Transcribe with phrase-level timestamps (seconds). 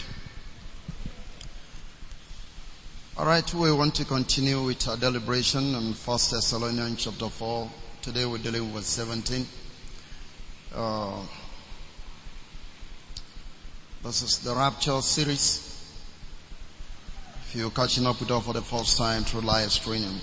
[3.16, 7.70] All right, we want to continue with our deliberation on First Thessalonians chapter 4.
[8.02, 9.46] Today we're dealing with 17.
[10.74, 11.22] Uh,
[14.02, 15.94] this is the Rapture series.
[17.46, 20.20] If you're catching up with us for the first time through live streaming.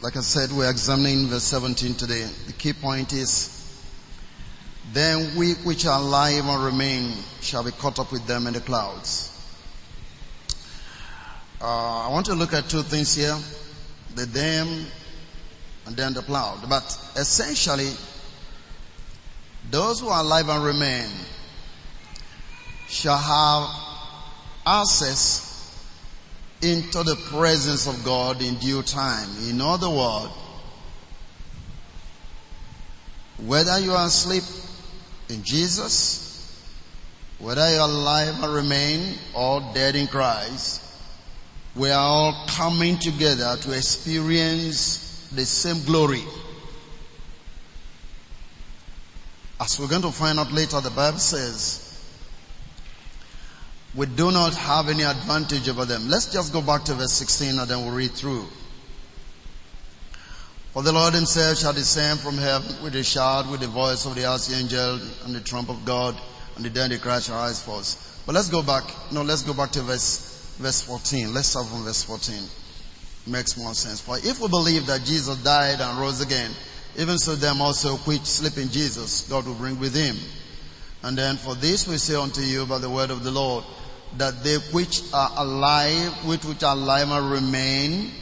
[0.00, 2.22] Like I said, we're examining verse 17 today.
[2.46, 3.59] The key point is
[4.92, 8.60] then we which are alive and remain shall be caught up with them in the
[8.60, 9.28] clouds.
[11.60, 13.36] Uh, I want to look at two things here.
[14.14, 14.86] The them
[15.86, 16.68] and then the cloud.
[16.68, 16.84] But
[17.16, 17.90] essentially,
[19.70, 21.08] those who are alive and remain
[22.88, 23.68] shall have
[24.66, 25.46] access
[26.62, 29.28] into the presence of God in due time.
[29.48, 30.32] In other words,
[33.38, 34.42] whether you are asleep
[35.30, 36.30] in Jesus,
[37.38, 40.82] whether you're alive and remain or dead in Christ,
[41.74, 46.22] we are all coming together to experience the same glory.
[49.60, 51.86] As we're going to find out later, the Bible says,
[53.94, 56.08] we do not have any advantage over them.
[56.08, 58.46] Let's just go back to verse 16 and then we'll read through.
[60.72, 64.14] For the Lord himself shall descend from heaven with a shout, with the voice of
[64.14, 66.16] the archangel and the trump of God,
[66.54, 68.22] and the dead cry shall rise forth.
[68.24, 68.84] But let's go back.
[69.10, 71.34] No, let's go back to verse, verse 14.
[71.34, 72.44] Let's start from verse 14.
[73.26, 74.00] Makes more sense.
[74.00, 76.52] For if we believe that Jesus died and rose again,
[76.96, 80.16] even so them also which sleep in Jesus, God will bring with him.
[81.02, 83.64] And then for this we say unto you by the word of the Lord,
[84.18, 88.12] that they which are alive, which which are alive and remain,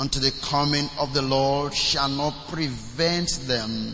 [0.00, 3.92] unto the coming of the Lord shall not prevent them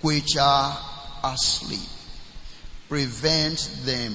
[0.00, 0.76] which are
[1.22, 1.88] asleep.
[2.88, 4.14] Prevent them.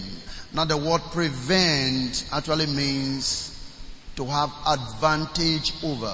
[0.54, 3.54] Now the word prevent actually means
[4.18, 6.14] to have advantage over.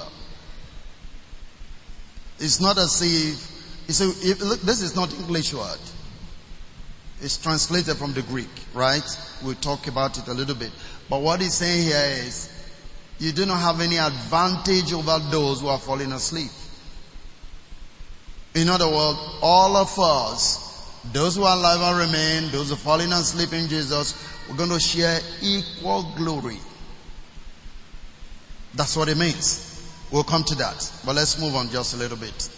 [2.38, 5.78] It's not as if, you see, if, look, this is not English word.
[7.20, 9.04] It's translated from the Greek, right?
[9.42, 10.70] We'll talk about it a little bit.
[11.08, 12.53] But what he's saying here is,
[13.18, 16.50] you do not have any advantage over those who are falling asleep.
[18.54, 22.78] In other words, all of us, those who are alive and remain, those who are
[22.78, 24.14] falling asleep in Jesus,
[24.48, 26.58] we're going to share equal glory.
[28.74, 29.70] That's what it means.
[30.10, 30.92] We'll come to that.
[31.04, 32.50] But let's move on just a little bit.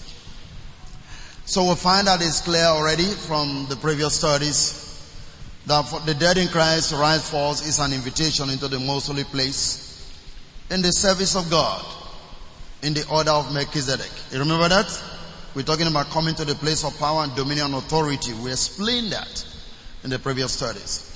[1.44, 4.82] So we'll find that it's clear already from the previous studies
[5.66, 9.24] that for the dead in Christ rise forth is an invitation into the most holy
[9.24, 9.85] place
[10.70, 11.84] in the service of God
[12.82, 14.10] in the order of Melchizedek.
[14.32, 15.02] You remember that?
[15.54, 18.32] We're talking about coming to the place of power and dominion and authority.
[18.34, 19.46] We explained that
[20.04, 21.12] in the previous studies.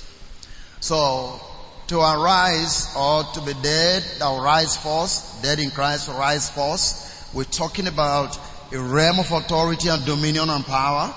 [0.79, 1.39] So,
[1.87, 7.29] to arise or to be dead, that rise forth, dead in Christ rise forth.
[7.33, 8.39] We're talking about
[8.73, 11.13] a realm of authority and dominion and power.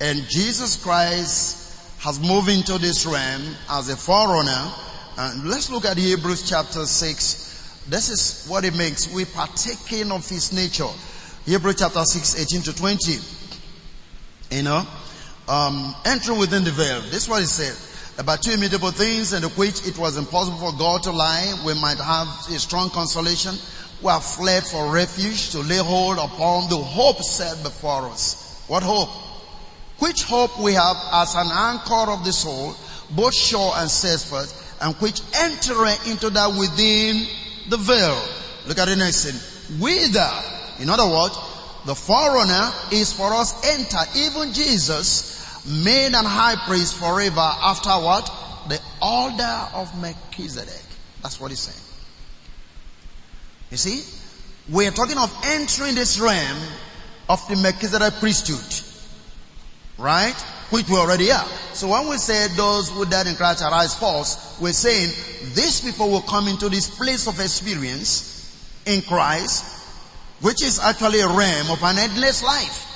[0.00, 4.72] And Jesus Christ has moved into this realm as a forerunner
[5.18, 7.84] and let's look at Hebrews chapter 6.
[7.88, 9.12] This is what it makes.
[9.12, 10.88] We partaking of his nature.
[11.44, 13.18] Hebrews chapter 6, 18 to 20.
[14.52, 14.86] You know,
[15.48, 17.00] um, entering within the veil.
[17.02, 17.76] This is what it said.
[18.18, 21.60] About two immutable things in which it was impossible for God to lie.
[21.66, 23.54] We might have a strong consolation.
[24.02, 28.64] We have fled for refuge to lay hold upon the hope set before us.
[28.68, 29.08] What hope?
[29.98, 32.74] Which hope we have as an anchor of the soul,
[33.10, 37.26] both sure and steadfast, and which enter into that within
[37.68, 38.20] the veil.
[38.66, 39.80] Look at the next thing.
[39.80, 40.30] Whither,
[40.80, 41.38] in other words,
[41.86, 48.30] the forerunner is for us enter, even Jesus, made an high priest forever after what?
[48.68, 50.84] The order of Melchizedek.
[51.22, 51.78] That's what he's saying.
[53.70, 54.02] You see,
[54.70, 56.58] we are talking of entering this realm
[57.28, 58.86] of the Melchizedek priesthood.
[59.98, 60.36] Right?
[60.72, 61.46] Which we already are.
[61.74, 65.10] So when we say those who died in Christ arise false, we're saying
[65.54, 69.66] these people will come into this place of experience in Christ,
[70.40, 72.88] which is actually a realm of an endless life.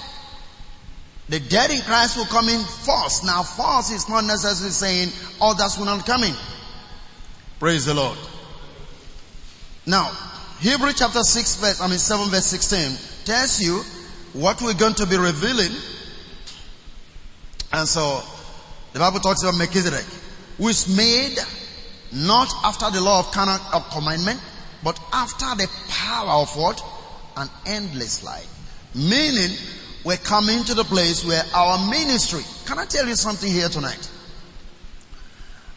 [1.29, 3.25] The dead in Christ will come in first.
[3.27, 5.09] Now first is not necessarily saying
[5.41, 6.35] others will not come in.
[7.59, 8.17] Praise the Lord.
[9.85, 10.11] Now,
[10.61, 13.83] Hebrew chapter 6 verse, I mean 7 verse 16 tells you
[14.33, 15.73] what we're going to be revealing.
[17.73, 18.23] And so,
[18.93, 20.05] the Bible talks about Melchizedek,
[20.59, 21.37] who is made
[22.13, 23.37] not after the law of
[23.75, 24.41] of commandment,
[24.83, 26.83] but after the power of what?
[27.37, 28.49] An endless life.
[28.95, 29.57] Meaning,
[30.05, 34.11] we're coming to the place where our ministry, can I tell you something here tonight?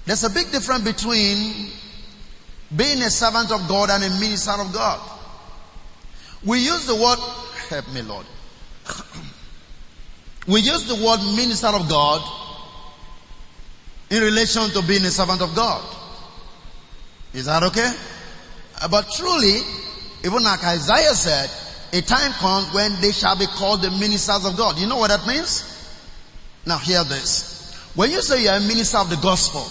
[0.06, 1.72] There's a big difference between
[2.76, 5.00] being a servant of God and a minister of God.
[6.46, 7.18] We use the word,
[7.70, 8.26] help me Lord.
[10.48, 12.22] We use the word minister of God
[14.10, 15.84] in relation to being a servant of God.
[17.34, 17.92] Is that okay?
[18.82, 19.62] Uh, but truly,
[20.26, 21.50] even like Isaiah said,
[21.94, 24.78] a time comes when they shall be called the ministers of God.
[24.78, 25.66] You know what that means?
[26.66, 27.74] Now hear this.
[27.96, 29.62] When you say you are a minister of the gospel,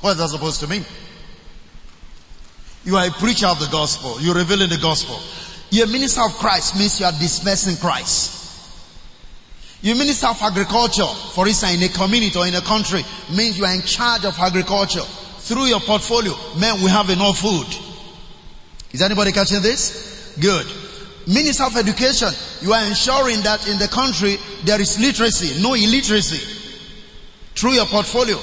[0.00, 0.84] what is that supposed to mean?
[2.84, 4.20] You are a preacher of the gospel.
[4.20, 5.20] You're revealing the gospel.
[5.70, 8.37] You're a minister of Christ means you are dispersing Christ.
[9.80, 13.64] You minister of agriculture, for instance, in a community or in a country, means you
[13.64, 15.02] are in charge of agriculture.
[15.02, 17.66] Through your portfolio, man, we have enough food.
[18.92, 20.36] Is anybody catching this?
[20.40, 20.66] Good.
[21.28, 22.30] Minister of Education,
[22.62, 26.56] you are ensuring that in the country there is literacy, no illiteracy.
[27.54, 28.38] Through your portfolio.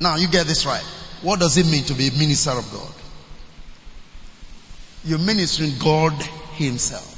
[0.00, 0.84] Now you get this right.
[1.22, 2.92] What does it mean to be a minister of God?
[5.04, 6.12] You're ministering God
[6.54, 7.13] Himself.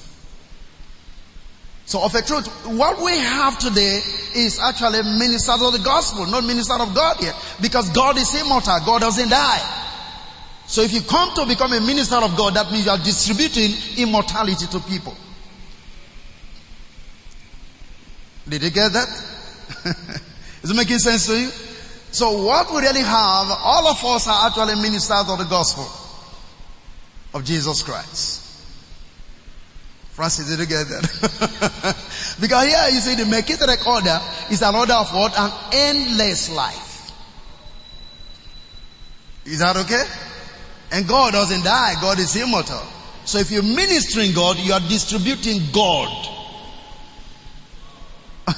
[1.87, 4.01] So of a truth, what we have today
[4.35, 7.35] is actually ministers of the gospel, not minister of God yet.
[7.63, 8.77] Because God is immortal.
[8.85, 9.83] God doesn't die.
[10.67, 13.71] So if you come to become a minister of God, that means you are distributing
[13.99, 15.17] immortality to people.
[18.49, 19.09] Did you get that?
[20.65, 21.49] Is it making sense to you?
[22.11, 25.87] So what we really have, all of us are actually ministers of the gospel
[27.33, 28.36] of Jesus Christ.
[30.17, 31.97] Francis, did you get that?
[32.41, 34.19] because here you see the Melchizedek order
[34.51, 35.39] is an order of what?
[35.39, 37.13] An endless life.
[39.45, 40.05] Is that okay?
[40.93, 42.01] And God doesn't die.
[42.01, 42.81] God is immortal.
[43.27, 46.09] So if you're ministering God, you are distributing God.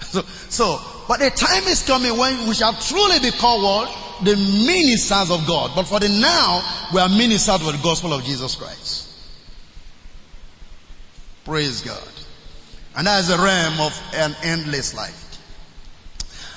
[0.00, 4.24] so, so, but the time is coming when we shall truly be called what?
[4.24, 5.76] The ministers of God.
[5.76, 9.11] But for the now, we are ministers of the gospel of Jesus Christ.
[11.44, 12.08] Praise God.
[12.96, 15.18] And that is a realm of an endless life.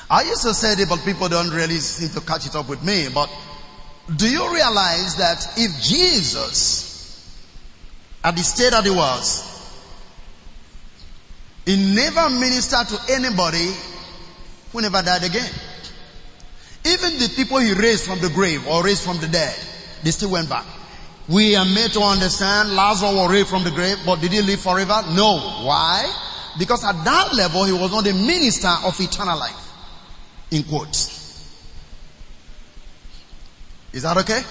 [0.10, 2.84] I used to say it, but people don't really seem to catch it up with
[2.84, 3.08] me.
[3.14, 3.30] But
[4.16, 7.42] do you realize that if Jesus,
[8.24, 9.52] at the state that he was,
[11.66, 13.72] he never ministered to anybody
[14.72, 15.50] who never died again.
[16.86, 19.58] Even the people he raised from the grave or raised from the dead,
[20.04, 20.66] they still went back.
[21.28, 24.60] We are made to understand Lazarus was raised from the grave, but did he live
[24.60, 25.04] forever?
[25.10, 25.38] No.
[25.64, 26.06] Why?
[26.60, 29.72] Because at that level, he was not a minister of eternal life.
[30.52, 31.16] In quotes.
[33.92, 34.42] Is that okay?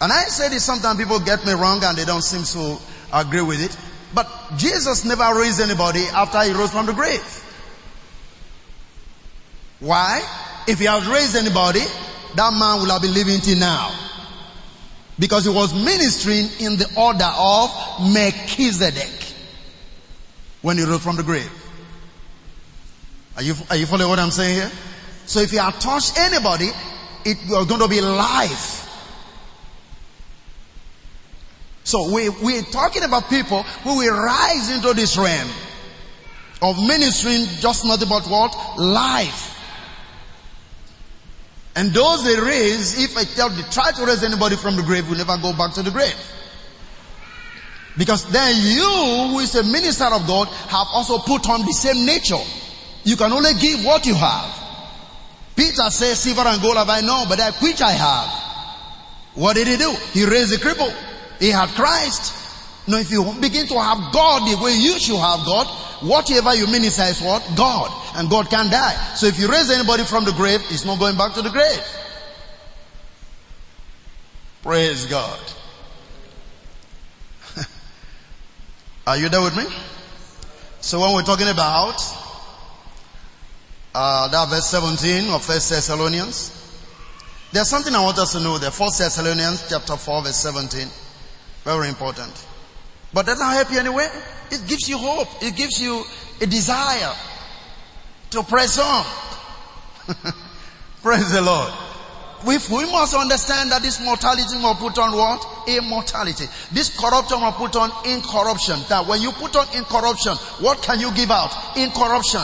[0.00, 2.80] And I say this sometimes people get me wrong and they don't seem to
[3.12, 3.76] agree with it.
[4.14, 7.20] But Jesus never raised anybody after he rose from the grave.
[9.80, 10.22] Why?
[10.66, 11.80] If he had raised anybody,
[12.36, 14.03] that man would have been living till now.
[15.18, 17.70] Because he was ministering in the order of
[18.12, 19.34] Melchizedek
[20.62, 21.50] when he rose from the grave.
[23.36, 24.70] Are you, are you following what I'm saying here?
[25.26, 26.70] So if you had touched anybody,
[27.24, 28.80] it was going to be life.
[31.84, 35.50] So we, we're talking about people who will rise into this realm
[36.62, 38.78] of ministering just nothing but what?
[38.78, 39.53] Life.
[41.76, 45.08] And those they raise, if I tell they try to raise anybody from the grave,
[45.08, 46.14] will never go back to the grave.
[47.96, 52.04] Because then you, who is a minister of God, have also put on the same
[52.04, 52.42] nature.
[53.04, 54.62] You can only give what you have.
[55.56, 58.44] Peter says, silver and gold have I known, but that which I have.
[59.34, 59.94] What did he do?
[60.12, 60.92] He raised the cripple.
[61.38, 62.43] He had Christ.
[62.86, 65.66] Now if you begin to have God the way you should have God,
[66.02, 67.48] whatever you minister is what?
[67.56, 67.90] God.
[68.16, 68.94] And God can die.
[69.14, 71.82] So if you raise anybody from the grave, it's not going back to the grave.
[74.62, 75.40] Praise God.
[79.06, 79.64] Are you there with me?
[80.80, 82.00] So when we're talking about
[83.94, 86.60] uh, that verse 17 of First Thessalonians.
[87.52, 88.72] There's something I want us to know there.
[88.72, 90.88] First Thessalonians chapter 4 verse 17.
[91.62, 92.32] Very important.
[93.14, 94.08] But that doesn't help you anyway.
[94.50, 95.28] It gives you hope.
[95.40, 96.02] It gives you
[96.40, 97.14] a desire
[98.30, 99.06] to press on.
[101.02, 101.72] Praise the Lord.
[102.44, 105.46] We, we must understand that this mortality will put on what?
[105.68, 106.44] Immortality.
[106.72, 108.80] This corruption will put on incorruption.
[108.88, 111.54] That when you put on incorruption, what can you give out?
[111.76, 112.42] Incorruption.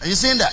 [0.00, 0.52] Are you seeing that?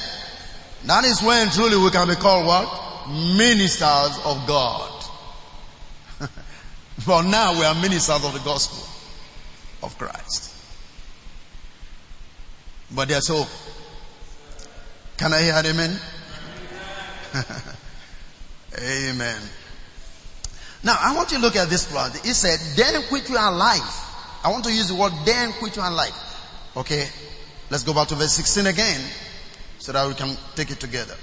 [0.85, 3.07] That is when truly we can be called what?
[3.09, 5.00] Ministers of God.
[7.03, 8.87] For now we are ministers of the gospel
[9.81, 10.55] of Christ.
[12.93, 13.47] But there's hope.
[15.17, 15.99] Can I hear amen?
[18.79, 19.41] amen.
[20.83, 22.15] Now I want you to look at this part.
[22.25, 23.81] It said, then quit you are alive.
[24.43, 26.13] I want to use the word then quit you are alive.
[26.75, 27.07] Okay.
[27.71, 29.01] Let's go back to verse 16 again
[29.79, 31.15] so that we can take it together.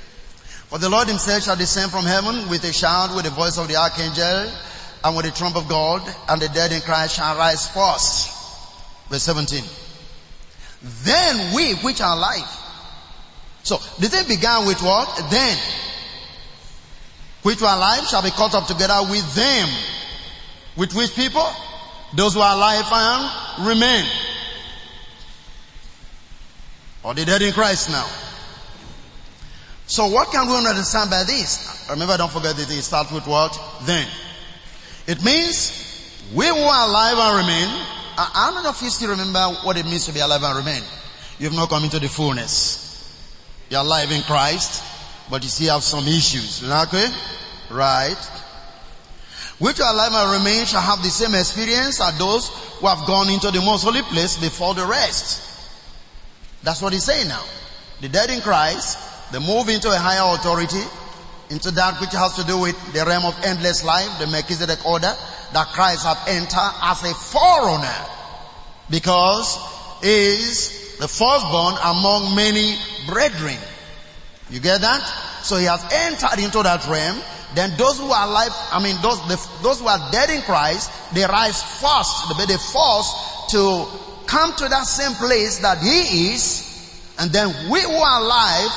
[0.68, 3.68] For the Lord himself shall descend from heaven with a shout, with the voice of
[3.68, 4.50] the archangel,
[5.04, 8.30] and with the trump of God, and the dead in Christ shall rise first.
[9.08, 9.62] Verse 17.
[10.82, 12.48] Then we which are alive.
[13.62, 15.08] So the thing began with what?
[15.30, 15.58] Then.
[17.42, 19.68] Which were alive shall be caught up together with them.
[20.76, 21.46] With which people?
[22.14, 24.04] Those who are alive and remain.
[27.02, 28.06] Or the dead in Christ now.
[29.86, 31.86] So what can we understand by this?
[31.88, 33.58] Remember, don't forget that it starts with what?
[33.82, 34.06] Then.
[35.08, 35.72] It means
[36.34, 37.68] we who are alive and remain.
[38.16, 40.82] Uh, how many of you still remember what it means to be alive and remain?
[41.38, 42.84] You have not come into the fullness.
[43.70, 44.84] You're alive in Christ,
[45.30, 46.62] but you still have some issues.
[46.62, 47.06] Okay?
[47.70, 48.30] Right.
[49.58, 52.48] Which are alive and remain shall have the same experience as those
[52.78, 55.42] who have gone into the most holy place before the rest.
[56.62, 57.44] That's what he's saying now.
[58.00, 58.98] The dead in Christ
[59.32, 60.82] they move into a higher authority,
[61.50, 65.14] into that which has to do with the realm of endless life, the Melchizedek order,
[65.52, 68.00] that Christ has entered as a forerunner.
[68.90, 69.58] Because
[70.02, 72.76] he is the firstborn among many
[73.06, 73.56] brethren.
[74.50, 75.02] You get that?
[75.42, 77.20] So he has entered into that realm.
[77.54, 79.20] Then those who are alive, I mean those,
[79.62, 82.28] those who are dead in Christ, they rise first.
[82.36, 83.86] They the first to
[84.26, 86.64] come to that same place that he is.
[87.18, 88.70] And then we who are alive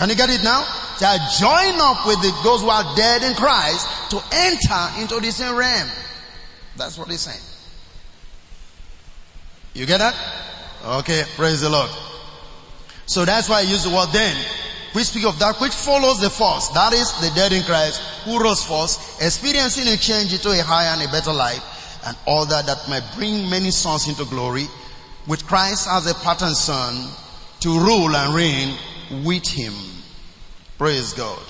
[0.00, 0.64] can you get it now?
[1.00, 5.32] Shall join up with the, those who are dead in Christ to enter into the
[5.32, 5.88] same realm.
[6.76, 7.40] That's what he's saying.
[9.72, 10.14] You get that?
[10.84, 11.88] Okay, praise the Lord.
[13.06, 14.36] So that's why I use the word then.
[14.94, 16.74] We speak of that which follows the first.
[16.74, 20.88] That is the dead in Christ who rose first, experiencing a change into a higher
[20.88, 24.66] and a better life, and all that that might bring many sons into glory,
[25.26, 27.08] with Christ as a pattern son
[27.60, 28.76] to rule and reign
[29.24, 29.72] with him.
[30.80, 31.42] Praise God.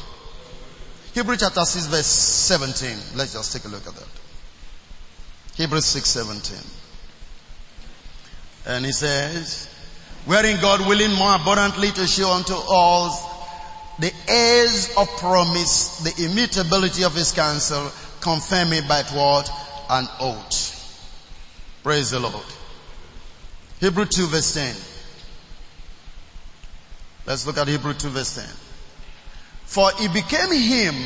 [1.14, 3.16] Hebrews chapter 6 verse 17.
[3.16, 4.08] Let's just take a look at that.
[5.54, 6.58] Hebrews 6 17.
[8.66, 9.72] And he says,
[10.26, 13.24] wherein God willing more abundantly to show unto us
[14.00, 17.88] the heirs of promise, the immutability of his counsel,
[18.20, 19.48] confirming by what?
[19.90, 21.06] An oath.
[21.84, 22.34] Praise the Lord.
[23.78, 24.74] Hebrew 2 verse 10.
[27.28, 28.69] Let's look at Hebrew 2 verse 10.
[29.70, 30.96] For it became him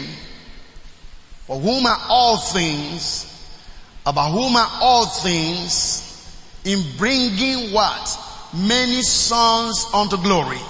[1.46, 3.30] for whom are all things,
[4.06, 6.00] about whom are all things,
[6.64, 8.18] in bringing what?
[8.56, 10.60] Many sons unto glory,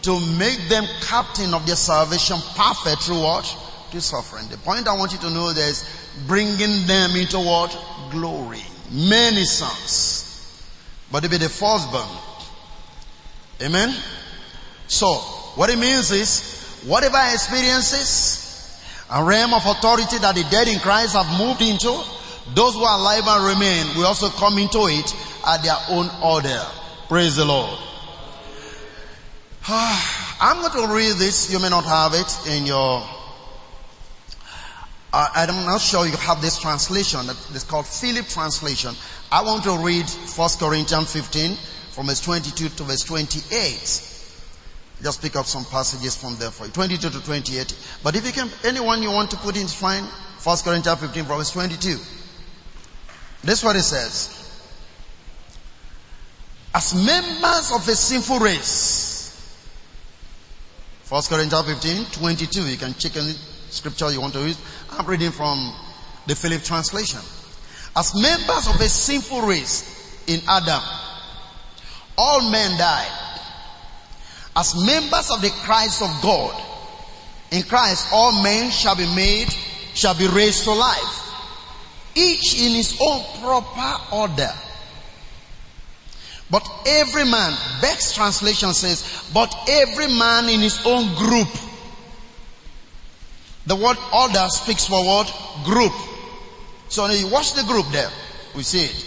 [0.00, 3.44] to make them captain of their salvation perfect through what?
[3.90, 4.48] To suffering.
[4.48, 5.84] The point I want you to know is
[6.26, 7.78] bringing them into what?
[8.10, 8.64] Glory.
[8.90, 10.64] Many sons.
[11.12, 12.08] But it be the firstborn.
[13.60, 13.94] Amen?
[14.88, 15.16] So,
[15.56, 16.55] what it means is,
[16.86, 18.46] whatever experiences
[19.10, 21.90] and realm of authority that the dead in Christ have moved into,
[22.54, 25.14] those who are alive and remain will also come into it
[25.46, 26.62] at their own order.
[27.08, 27.78] Praise the Lord.
[29.68, 31.52] I'm going to read this.
[31.52, 33.02] You may not have it in your,
[35.12, 37.20] uh, I'm not sure you have this translation.
[37.28, 38.94] It's called Philip translation.
[39.32, 41.56] I want to read 1 Corinthians 15
[41.90, 44.15] from verse 22 to verse 28.
[45.02, 46.72] Just pick up some passages from there for you.
[46.72, 47.98] 22 to 28.
[48.02, 50.04] But if you can, anyone you want to put in, fine.
[50.42, 51.88] 1 Corinthians 15 verse 22.
[53.44, 54.32] This is what it says.
[56.74, 59.04] As members of a sinful race.
[61.08, 62.66] 1 Corinthians 15, 22.
[62.66, 63.32] You can check any
[63.68, 64.56] scripture you want to read.
[64.90, 65.74] I'm reading from
[66.26, 67.20] the Philip translation.
[67.94, 70.82] As members of a sinful race in Adam,
[72.16, 73.25] all men died
[74.56, 76.60] as members of the Christ of God.
[77.52, 79.48] In Christ, all men shall be made,
[79.94, 81.22] shall be raised to life.
[82.16, 84.52] each in his own proper order.
[86.50, 91.48] But every man, Beck's translation says, but every man in his own group.
[93.66, 95.26] The word order speaks for what?
[95.64, 95.92] Group.
[96.88, 98.10] So you watch the group there.
[98.54, 99.06] We see it.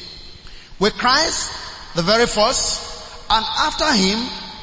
[0.80, 1.50] With Christ,
[1.96, 4.20] the very first, and after him,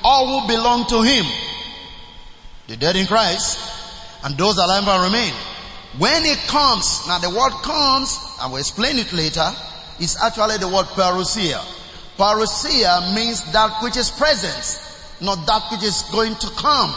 [0.06, 1.26] all who belong to him.
[2.68, 3.58] The dead in Christ,
[4.24, 5.32] and those alive and remain.
[5.98, 9.50] When it comes, now the word comes, I will explain it later,
[9.98, 11.58] is actually the word parousia.
[12.16, 14.62] Parousia means that which is present,
[15.20, 16.94] not that which is going to come.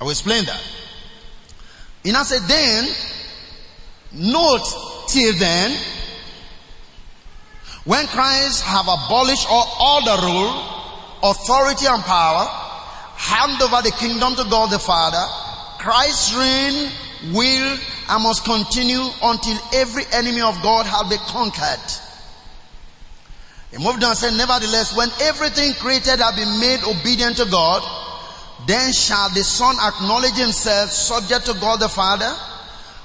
[0.00, 0.62] I will explain that.
[2.04, 2.84] And I said then,
[4.12, 5.76] note till then,
[7.84, 10.83] when Christ have abolished all, all the rule,
[11.24, 12.46] authority and power,
[13.16, 15.24] hand over the kingdom to God the Father,
[15.78, 16.90] Christ's reign
[17.32, 17.78] will
[18.10, 21.80] and must continue until every enemy of God has been conquered.
[23.70, 27.82] He moved on and said, nevertheless, when everything created has been made obedient to God,
[28.66, 32.30] then shall the Son acknowledge himself subject to God the Father,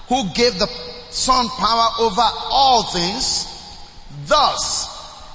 [0.07, 0.67] who gave the
[1.09, 3.47] Son power over all things.
[4.25, 4.87] Thus,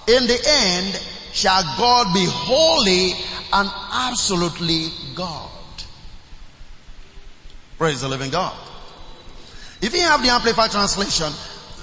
[0.06, 3.12] in the end, shall God be holy
[3.52, 5.50] and absolutely God.
[7.76, 8.56] Praise the living God.
[9.82, 11.30] If you have the Amplified translation,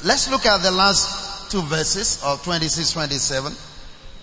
[0.05, 3.53] let's look at the last two verses of 26, 27.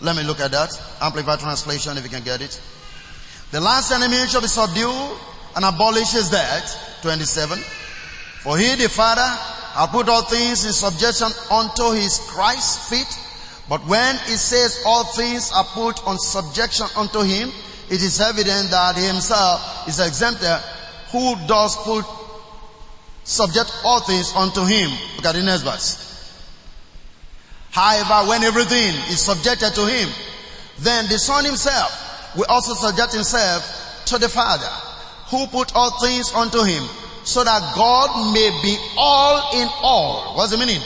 [0.01, 0.71] Let me look at that.
[1.01, 2.61] Amplified translation if you can get it.
[3.51, 5.19] The last enemy shall be subdued
[5.57, 7.01] and abolished is death.
[7.03, 7.59] 27.
[8.41, 13.28] For he, the Father, hath put all things in subjection unto his Christ's feet.
[13.69, 17.51] But when it says all things are put on subjection unto him,
[17.91, 20.59] it is evident that himself is exempted
[21.11, 22.05] who does put
[23.25, 24.91] subject all things unto him.
[25.17, 26.05] Look at the next verse.
[27.71, 30.09] However, when everything is subjected to him,
[30.81, 34.71] then the son himself will also subject himself to the Father,
[35.31, 36.83] who put all things unto him,
[37.25, 40.35] so that God may be all in all.
[40.35, 40.81] What's the meaning?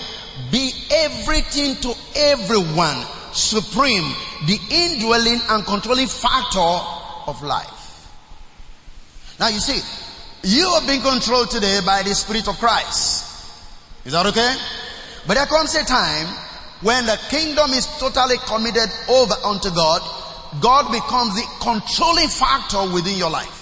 [0.51, 4.05] Be everything to everyone, supreme,
[4.47, 8.09] the indwelling and controlling factor of life.
[9.39, 9.81] Now you see,
[10.43, 13.29] you are being controlled today by the Spirit of Christ.
[14.05, 14.55] Is that okay?
[15.27, 16.27] But there comes a time
[16.83, 20.03] when the kingdom is totally committed over unto God
[20.61, 23.61] God becomes the controlling factor within your life.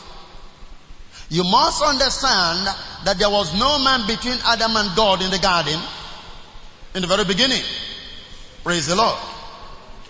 [1.29, 2.67] You must understand
[3.05, 5.79] that there was no man between Adam and God in the garden
[6.95, 7.63] in the very beginning.
[8.63, 9.19] Praise the Lord.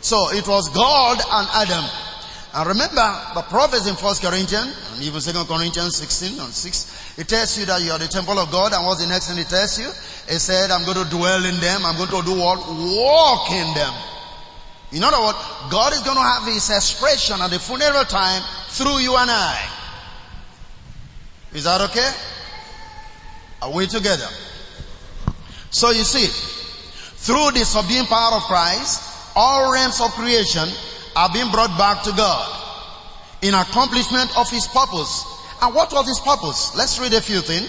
[0.01, 1.85] So it was God and Adam.
[2.53, 7.29] And remember the prophets in First Corinthians and even Second Corinthians 16 and 6, it
[7.29, 9.49] tells you that you are the temple of God and what's the next thing it
[9.49, 9.87] tells you?
[9.87, 12.59] It said, I'm going to dwell in them, I'm going to do what?
[12.67, 13.95] Walk in them.
[14.93, 15.39] In other words,
[15.71, 19.71] God is going to have his expression at the funeral time through you and I.
[21.53, 22.11] Is that okay?
[23.63, 24.27] Are we together?
[25.71, 26.27] So you see,
[27.21, 29.03] through the subduing power of Christ,
[29.37, 30.69] all realms of creation
[31.15, 32.49] are being brought back to God
[33.43, 35.25] in accomplishment of his purpose.
[35.61, 36.75] And what was his purpose?
[36.77, 37.69] Let's read a few things.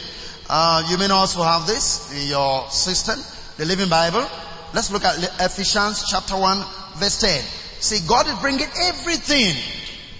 [0.49, 3.19] Uh, you may also have this in your system,
[3.57, 4.25] the Living Bible.
[4.73, 6.63] Let's look at Ephesians chapter 1
[6.95, 7.43] verse 10.
[7.81, 9.55] See, God is bringing everything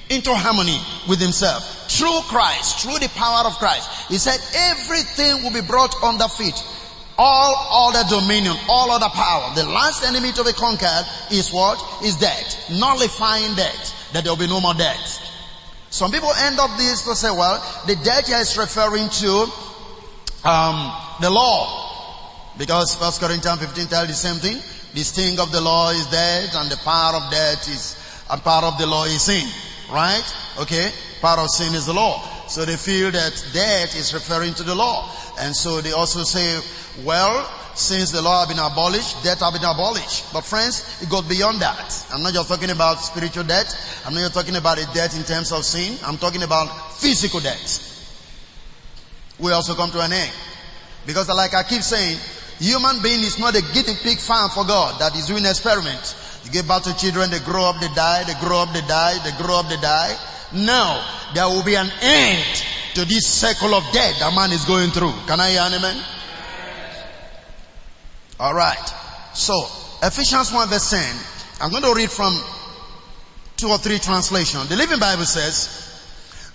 [0.10, 1.63] into harmony with himself.
[1.89, 4.10] Through Christ, through the power of Christ.
[4.10, 6.56] He said everything will be brought under feet.
[7.17, 9.54] All other dominion, all other power.
[9.56, 11.78] The last enemy to be conquered is what?
[12.04, 12.69] Is death.
[12.71, 14.12] Nullifying death.
[14.13, 15.19] That there will be no more death.
[15.91, 19.30] Some people end up this to say, well, the death here is referring to
[20.45, 22.54] um, the law.
[22.58, 24.58] Because First Corinthians 15 tells the same thing.
[24.93, 27.95] The sting of the law is death and the power of death is,
[28.30, 29.47] and power of the law is sin.
[29.91, 30.24] Right?
[30.60, 30.91] Okay?
[31.21, 32.21] Power of sin is the law.
[32.47, 35.10] So they feel that death is referring to the law.
[35.39, 36.60] And so they also say,
[37.04, 40.32] well, since the law has been abolished, death has been abolished.
[40.34, 42.06] But friends, it goes beyond that.
[42.13, 44.04] I'm not just talking about spiritual death.
[44.06, 45.97] I'm not just talking about a death in terms of sin.
[46.06, 47.88] I'm talking about physical death.
[49.39, 50.32] We also come to an end.
[51.06, 52.19] Because like I keep saying,
[52.62, 56.15] Human being is not a guinea pig farm for God that is doing experiment.
[56.45, 59.17] You give birth to children, they grow up, they die, they grow up, they die,
[59.25, 60.13] they grow up, they die.
[60.54, 61.01] No,
[61.34, 62.45] there will be an end
[62.93, 65.13] to this cycle of death that man is going through.
[65.25, 65.97] Can I hear an amen?
[68.41, 68.93] Alright.
[69.34, 69.54] So,
[70.01, 71.15] Ephesians 1 verse 10.
[71.62, 72.34] I'm going to read from
[73.56, 74.67] two or three translations.
[74.67, 75.77] The Living Bible says,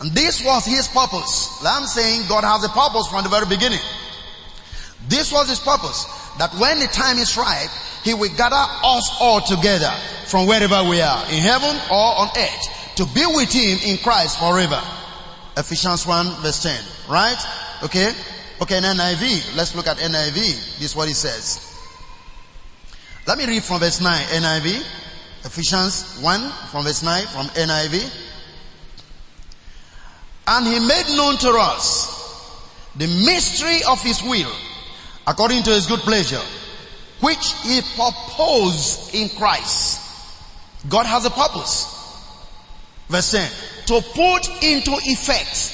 [0.01, 1.63] and this was his purpose.
[1.65, 3.79] I'm saying God has a purpose from the very beginning.
[5.09, 6.05] This was his purpose.
[6.39, 7.69] that when the time is right,
[8.05, 9.91] he will gather us all together
[10.27, 14.39] from wherever we are, in heaven or on earth, to be with him in Christ
[14.39, 14.81] forever.
[15.57, 16.79] Ephesians 1 verse 10.
[17.09, 17.39] Right?
[17.85, 18.13] Okay?
[18.61, 19.57] Okay, NIV.
[19.57, 20.35] Let's look at NIV.
[20.79, 21.66] This is what he says.
[23.27, 24.87] Let me read from verse 9, NIV.
[25.45, 28.23] Ephesians 1 from verse 9 from NIV.
[30.47, 32.07] And he made known to us
[32.95, 34.53] the mystery of his will
[35.27, 36.41] according to his good pleasure,
[37.21, 40.01] which he proposed in Christ.
[40.89, 41.93] God has a purpose.
[43.09, 43.51] Verse 10.
[43.87, 45.73] To put into effect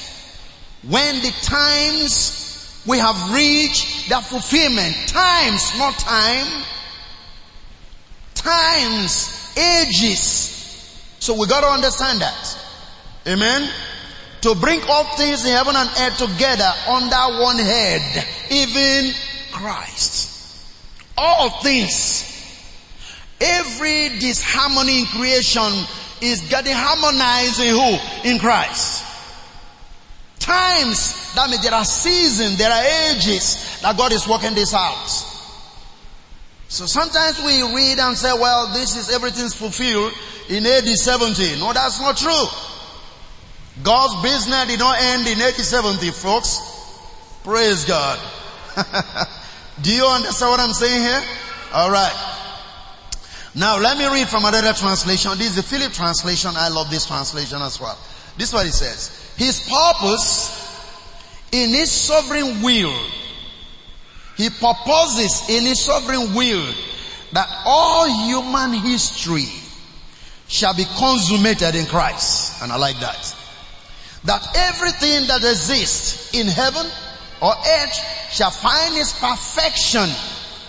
[0.88, 4.97] when the times we have reached the fulfillment.
[5.09, 6.65] Times, not time.
[8.42, 10.50] Times, ages.
[11.20, 12.59] So we gotta understand that.
[13.28, 13.70] Amen.
[14.42, 18.26] To bring all things in heaven and earth together under one head.
[18.50, 19.14] Even
[19.52, 20.31] Christ.
[21.16, 22.28] All things.
[23.40, 25.72] Every disharmony in creation
[26.20, 28.28] is getting harmonized in who?
[28.28, 29.05] In Christ.
[30.40, 35.32] Times, that means there are seasons, there are ages that God is working this out.
[36.73, 40.11] So sometimes we read and say, well, this is everything's fulfilled
[40.49, 41.61] in AD 70.
[41.61, 42.47] No, that's not true.
[43.85, 46.59] God's business did not end in AD 70, folks.
[47.45, 48.19] Praise God.
[49.83, 51.23] Do you understand what I'm saying here?
[51.75, 52.17] Alright.
[53.55, 55.33] Now let me read from another translation.
[55.37, 56.53] This is the Philip translation.
[56.57, 57.99] I love this translation as well.
[58.39, 59.35] This is what it says.
[59.37, 60.49] His purpose
[61.53, 62.99] in his sovereign will.
[64.42, 66.66] He purposes in his sovereign will
[67.31, 69.46] that all human history
[70.48, 72.61] shall be consummated in Christ.
[72.61, 73.37] And I like that.
[74.24, 76.85] That everything that exists in heaven
[77.40, 80.11] or earth shall find its perfection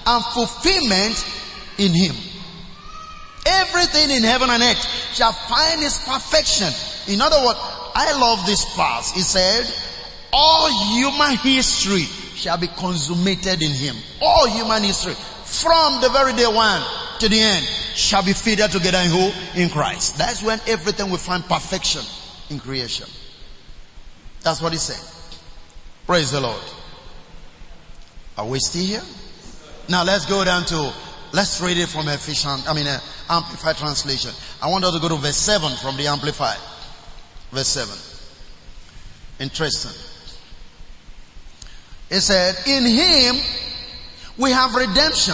[0.05, 1.25] and fulfillment
[1.79, 2.15] in him.
[3.47, 6.71] Everything in heaven and earth shall find its perfection.
[7.11, 7.57] In other words,
[7.95, 9.05] I love this part.
[9.07, 9.65] He said,
[10.31, 12.05] all human history
[12.43, 13.95] shall be consummated in him.
[14.21, 15.13] All human history
[15.45, 16.83] from the very day one
[17.19, 19.31] to the end shall be fitted together in who?
[19.61, 20.17] In Christ.
[20.17, 22.01] That's when everything will find perfection
[22.49, 23.07] in creation.
[24.41, 24.99] That's what he said.
[26.05, 26.63] Praise the Lord.
[28.37, 29.01] Are we still here?
[29.87, 30.93] Now let's go down to,
[31.31, 34.31] let's read it from Ephesians, I mean, uh, Amplified translation.
[34.61, 36.59] I want us to go to verse 7 from the Amplified.
[37.51, 37.95] Verse 7.
[39.39, 40.12] Interesting.
[42.13, 43.37] It said, in him
[44.37, 45.33] we have redemption.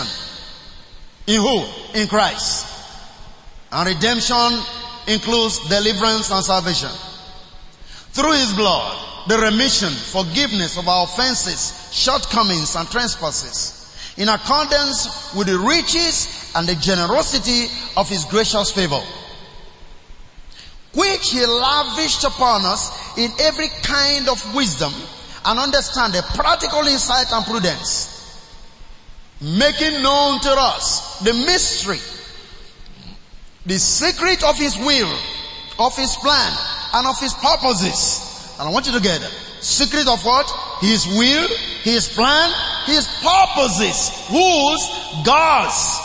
[1.27, 1.65] In who?
[1.93, 2.67] In Christ.
[3.69, 4.63] And redemption
[5.05, 6.89] includes deliverance and salvation.
[8.11, 13.75] Through his blood the remission, forgiveness of our offenses, shortcomings and trespasses
[14.15, 19.03] in accordance with the riches and the generosity of his gracious favor,
[20.95, 24.93] which he lavished upon us in every kind of wisdom
[25.45, 28.15] and understand the practical insight and prudence,
[29.41, 31.99] making known to us the mystery,
[33.65, 35.17] the secret of his will,
[35.79, 36.57] of his plan,
[36.93, 39.31] and of his purposes and I want you to get it.
[39.61, 40.45] Secret of what?
[40.81, 41.47] His will,
[41.83, 42.51] His plan,
[42.85, 44.27] His purposes.
[44.27, 45.25] Whose?
[45.25, 45.99] God's.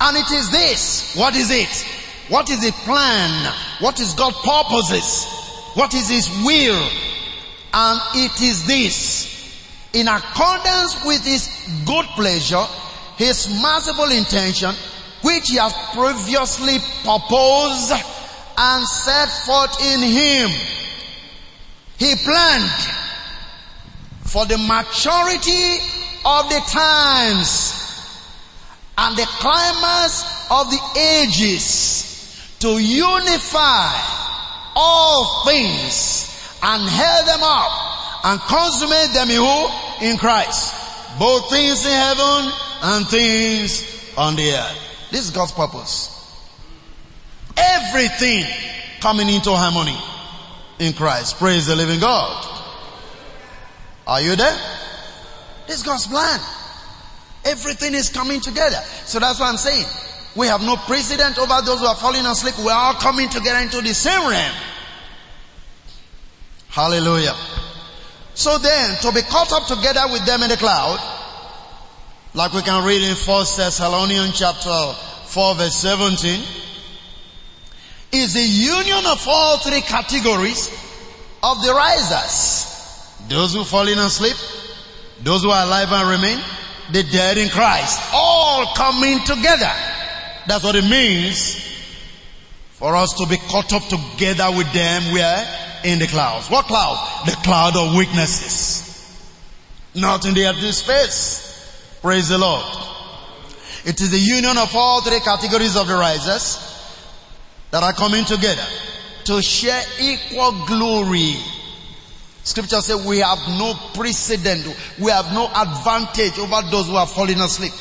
[0.00, 1.16] And it is this.
[1.16, 1.86] What is it?
[2.28, 3.52] What is the plan?
[3.80, 5.26] What is God's purposes?
[5.74, 6.90] What is His will?
[7.72, 9.28] And it is this.
[9.92, 11.48] In accordance with His
[11.86, 12.64] good pleasure,
[13.16, 14.74] His merciful intention,
[15.22, 17.92] which He has previously proposed
[18.60, 20.50] and set forth in him.
[21.98, 22.70] He planned
[24.20, 25.78] for the maturity
[26.26, 27.74] of the times
[28.98, 30.80] and the climax of the
[31.22, 34.29] ages to unify
[34.80, 36.26] all things
[36.62, 40.06] and held them up and consummate them in who?
[40.06, 40.74] In Christ.
[41.18, 45.10] Both things in heaven and things on the earth.
[45.10, 46.16] This is God's purpose.
[47.56, 48.44] Everything
[49.00, 49.96] coming into harmony
[50.78, 51.36] in Christ.
[51.36, 52.46] Praise the living God.
[54.06, 54.58] Are you there?
[55.66, 56.40] This is God's plan.
[57.44, 58.80] Everything is coming together.
[59.04, 59.86] So that's what I'm saying.
[60.36, 62.54] We have no precedent over those who are falling asleep.
[62.64, 64.54] We're all coming together into the same realm.
[66.70, 67.34] Hallelujah.
[68.34, 70.98] So then, to be caught up together with them in the cloud,
[72.32, 74.94] like we can read in 1 Thessalonians chapter
[75.26, 76.42] 4 verse 17,
[78.12, 80.68] is the union of all three categories
[81.42, 82.66] of the risers.
[83.28, 84.36] Those who fall in asleep,
[85.22, 86.38] Those who are alive and remain,
[86.92, 89.70] the dead in Christ, all coming together.
[90.46, 91.66] That's what it means
[92.72, 95.69] for us to be caught up together with them where?
[95.84, 96.50] In the clouds.
[96.50, 97.24] What cloud?
[97.26, 98.86] The cloud of witnesses.
[99.94, 101.98] Not in the empty space.
[102.02, 102.64] Praise the Lord.
[103.84, 106.58] It is the union of all three categories of the risers
[107.70, 108.64] that are coming together
[109.24, 111.36] to share equal glory.
[112.42, 114.66] Scripture says we have no precedent,
[114.98, 117.72] we have no advantage over those who are falling asleep.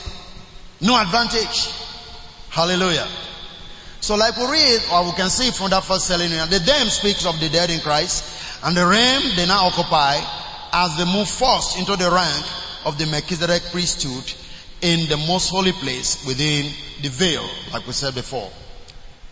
[0.82, 1.72] No advantage.
[2.50, 3.08] Hallelujah.
[4.02, 7.26] So like we read, or we can see from that first Thessalonians, the them speaks
[7.26, 8.24] of the dead in Christ,
[8.64, 10.20] and the realm they now occupy
[10.72, 12.46] as they move first into the rank
[12.86, 14.34] of the Melchizedek priesthood
[14.82, 18.50] in the most holy place within the veil, like we said before.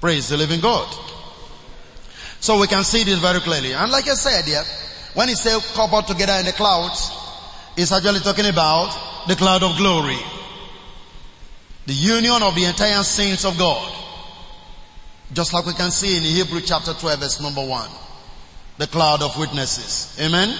[0.01, 0.87] Praise the living God.
[2.39, 3.73] So we can see this very clearly.
[3.73, 4.63] And like I said here,
[5.13, 7.11] when he said coupled together in the clouds,
[7.75, 10.19] he's actually talking about the cloud of glory.
[11.87, 13.93] The union of the entire saints of God.
[15.33, 17.89] Just like we can see in Hebrew chapter 12 verse number 1.
[18.77, 20.17] The cloud of witnesses.
[20.23, 20.55] Amen?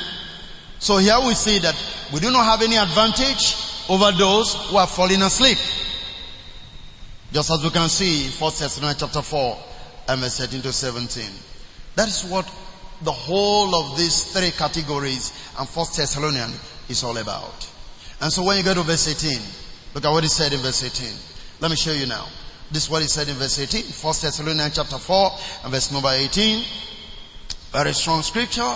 [0.80, 1.76] So here we see that
[2.14, 3.56] we do not have any advantage
[3.90, 5.58] over those who are falling asleep.
[7.32, 9.58] Just as we can see in 1 Thessalonians chapter 4
[10.10, 11.26] and verse 13 to 17.
[11.96, 12.46] That is what
[13.02, 16.56] the whole of these three categories and 1 Thessalonians
[16.90, 17.70] is all about.
[18.22, 19.40] And so when you go to verse 18,
[19.94, 21.14] look at what he said in verse 18.
[21.60, 22.28] Let me show you now.
[22.72, 23.84] This is what he said in verse 18.
[23.84, 25.32] 1 Thessalonians chapter 4
[25.64, 26.64] and verse number 18.
[27.72, 28.76] Very strong scripture.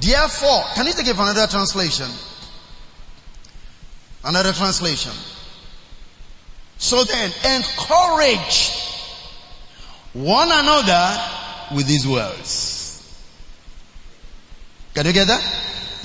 [0.00, 2.08] Therefore, can you take another translation?
[4.24, 5.12] Another translation.
[6.78, 8.70] So then, encourage
[10.12, 11.20] one another
[11.74, 12.82] with these words.
[14.94, 15.42] Can you get that?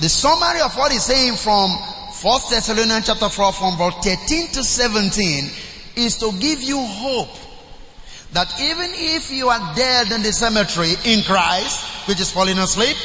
[0.00, 4.62] The summary of what he's saying from 1 Thessalonians chapter 4 from verse 13 to
[4.62, 5.50] 17
[5.96, 7.28] is to give you hope
[8.32, 12.96] that even if you are dead in the cemetery in Christ, which is falling asleep,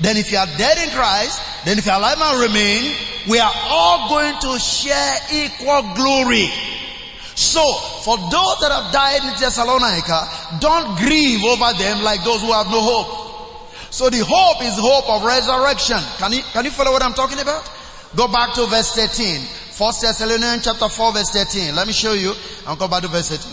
[0.00, 2.94] then if you are dead in Christ, then if you are alive and remain,
[3.28, 6.48] we are all going to share equal glory.
[7.34, 7.62] So,
[8.02, 12.66] for those that have died in Thessalonica, don't grieve over them like those who have
[12.66, 13.28] no hope.
[13.90, 15.98] So the hope is hope of resurrection.
[16.18, 17.68] Can you, can you follow what I'm talking about?
[18.14, 19.40] Go back to verse 13.
[19.78, 21.72] First Thessalonians chapter 4 verse 13.
[21.72, 22.34] Let me show you.
[22.66, 23.46] I'll back to verse 13.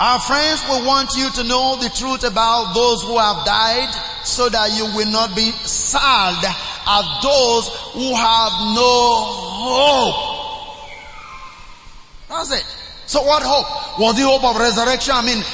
[0.00, 3.92] Our friends will want you to know the truth about those who have died
[4.24, 7.68] so that you will not be sad as those
[8.00, 9.28] who have no
[9.60, 10.16] hope.
[12.30, 12.64] That's it.
[13.04, 14.00] So what hope?
[14.00, 15.12] Was the hope of resurrection?
[15.16, 15.44] I mean,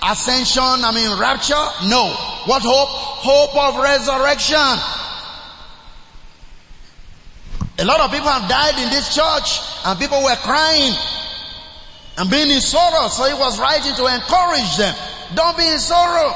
[0.00, 0.80] ascension?
[0.80, 1.60] I mean, rapture?
[1.92, 2.08] No.
[2.48, 2.88] What hope?
[3.20, 4.95] Hope of resurrection.
[7.78, 10.94] A lot of people have died in this church and people were crying
[12.16, 13.08] and being in sorrow.
[13.08, 14.94] So he was writing to encourage them.
[15.34, 16.32] Don't be in sorrow.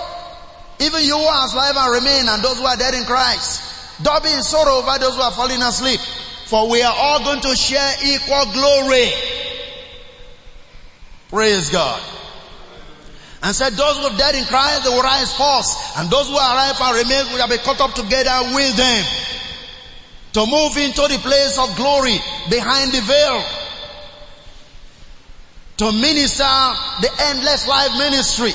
[0.81, 4.03] Even you who are alive and remain and those who are dead in Christ.
[4.03, 6.01] Don't be in sorrow over those who are falling asleep.
[6.47, 9.09] For we are all going to share equal glory.
[11.29, 12.03] Praise God.
[13.43, 15.97] And said those who are dead in Christ, they will rise first.
[15.97, 19.05] And those who are alive and remain will be caught up together with them.
[20.33, 23.43] To move into the place of glory behind the veil
[25.81, 26.45] to minister
[27.01, 28.53] the endless life ministry.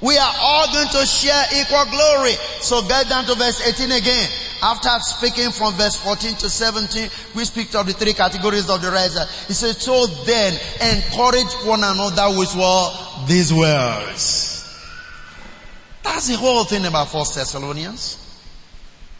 [0.00, 2.34] We are all going to share equal glory.
[2.60, 4.30] So get down to verse 18 again.
[4.62, 8.88] After speaking from verse 14 to 17, we speak of the three categories of the
[8.88, 9.26] riser.
[9.48, 13.26] He said, so then encourage one another with what?
[13.26, 14.54] These words.
[16.04, 18.16] That's the whole thing about First Thessalonians.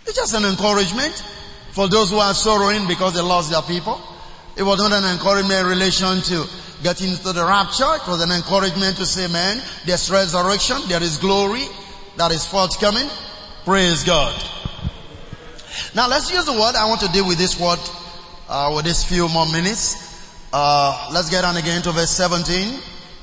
[0.06, 1.20] It's just an encouragement
[1.72, 4.00] for those who are sorrowing because they lost their people.
[4.56, 6.46] It was not an encouragement in relation to
[6.82, 7.94] getting into the rapture.
[7.94, 11.64] It was an encouragement to say, man, there's resurrection, there is glory
[12.16, 13.08] that is forthcoming.
[13.64, 14.34] Praise God.
[15.94, 16.74] Now let's use the word.
[16.74, 17.78] I want to deal with this word
[18.48, 20.08] uh, with this few more minutes.
[20.52, 22.80] Uh, let's get on again to verse 17.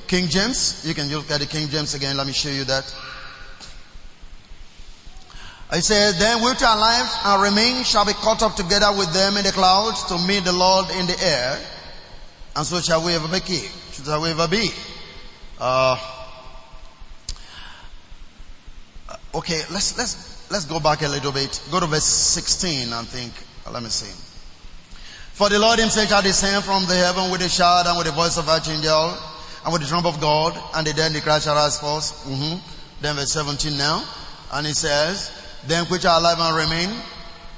[0.08, 0.86] King James.
[0.86, 2.16] You can look at the King James again.
[2.16, 2.86] Let me show you that.
[5.70, 9.38] I said, then which are alive and remain shall be caught up together with them
[9.38, 11.60] in the clouds to meet the Lord in the air.
[12.56, 13.40] And so shall we ever be.
[13.92, 14.70] Shall we ever be.
[15.60, 15.98] Uh,
[19.34, 21.62] okay, let's, let's, let's go back a little bit.
[21.72, 23.34] Go to verse 16, and think.
[23.72, 24.14] Let me see.
[25.34, 28.14] For the Lord himself shall descend from the heaven with a shout and with the
[28.14, 29.18] voice of archangel
[29.66, 32.26] and with the trump of God and the dead in the cry shall rise first.
[32.26, 32.56] Mm-hmm.
[33.02, 34.08] Then verse 17 now.
[34.54, 35.35] And he says,
[35.68, 36.90] Then which are alive and remain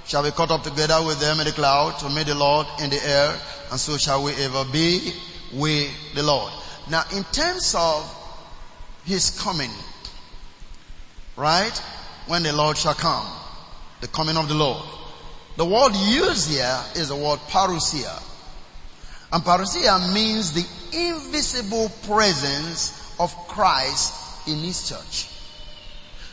[0.06, 2.90] shall be caught up together with them in the cloud to meet the Lord in
[2.90, 3.36] the air,
[3.72, 5.14] and so shall we ever be
[5.54, 6.54] with the Lord.
[6.90, 8.14] Now, in terms of
[9.04, 9.72] his coming,
[11.36, 11.82] right?
[12.28, 13.28] When the Lord shall come,
[14.02, 14.84] the coming of the Lord.
[15.58, 18.22] The word used here is the word parousia.
[19.32, 25.28] And parousia means the invisible presence of Christ in his church.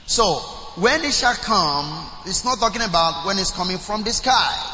[0.06, 0.42] So,
[0.76, 4.70] when it shall come, it's not talking about when it's coming from the sky.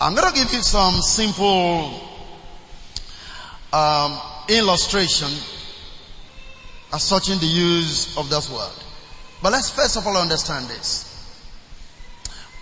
[0.00, 2.00] I'm going to give you some simple
[3.72, 5.30] um, illustration
[6.92, 8.72] asserting the use of this word.
[9.42, 11.10] But let's first of all understand this.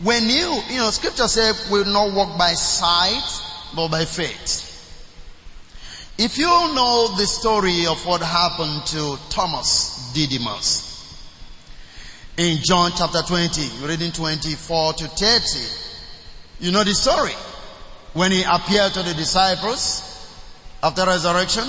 [0.03, 3.42] When you, you know, scripture says we will not walk by sight,
[3.75, 4.62] but by faith.
[6.24, 11.18] If you know the story of what happened to Thomas Didymus
[12.37, 15.44] in John chapter 20, reading 24 to 30,
[16.61, 17.32] you know the story.
[18.12, 20.30] When he appeared to the disciples
[20.80, 21.64] after resurrection,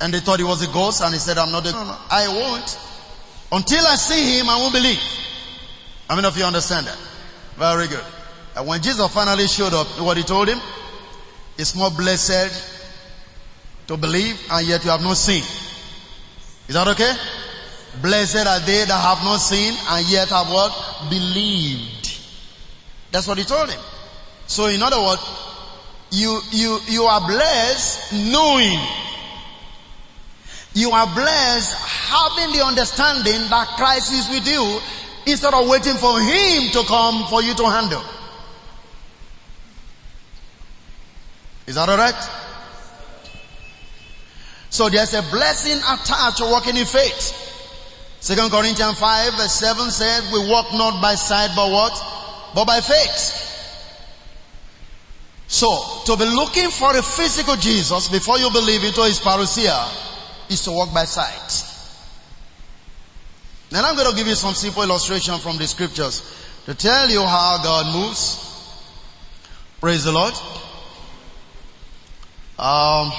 [0.00, 2.26] and they thought he was a ghost, and he said, I'm not a, no, I
[2.26, 2.76] won't.
[3.52, 4.98] Until I see him, I won't believe.
[6.08, 6.98] How many of you understand that?
[7.54, 8.04] Very good.
[8.56, 10.58] And when Jesus finally showed up, what he told him?
[11.56, 12.77] It's more blessed
[13.88, 15.42] to believe and yet you have not seen.
[16.68, 17.12] Is that okay?
[18.00, 20.72] Blessed are they that have not seen and yet have what?
[21.10, 22.20] Believed.
[23.10, 23.80] That's what he told him.
[24.46, 25.22] So in other words,
[26.10, 28.78] you, you, you are blessed knowing.
[30.74, 34.80] You are blessed having the understanding that Christ is with you
[35.26, 38.02] instead of waiting for Him to come for you to handle.
[41.66, 42.37] Is that alright?
[44.78, 47.34] So there's a blessing attached to walking in faith.
[48.20, 52.52] Second Corinthians 5 verse 7 says, we walk not by sight but what?
[52.54, 53.44] But by faith.
[55.48, 55.66] So,
[56.04, 60.70] to be looking for a physical Jesus before you believe into his parousia is to
[60.70, 61.64] walk by sight.
[63.70, 66.22] Then I'm going to give you some simple illustration from the scriptures
[66.66, 68.38] to tell you how God moves.
[69.80, 70.34] Praise the Lord.
[72.60, 73.10] Um,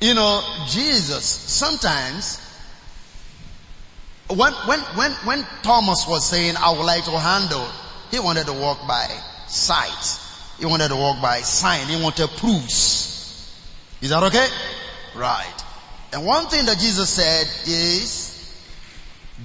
[0.00, 2.40] You know, Jesus, sometimes,
[4.28, 7.66] when, when, when, when Thomas was saying, I would like to handle,
[8.10, 9.06] he wanted to walk by
[9.48, 10.20] sight.
[10.58, 11.86] He wanted to walk by sign.
[11.86, 13.58] He wanted proofs.
[14.00, 14.46] Is that okay?
[15.16, 15.64] Right.
[16.12, 18.28] And one thing that Jesus said is,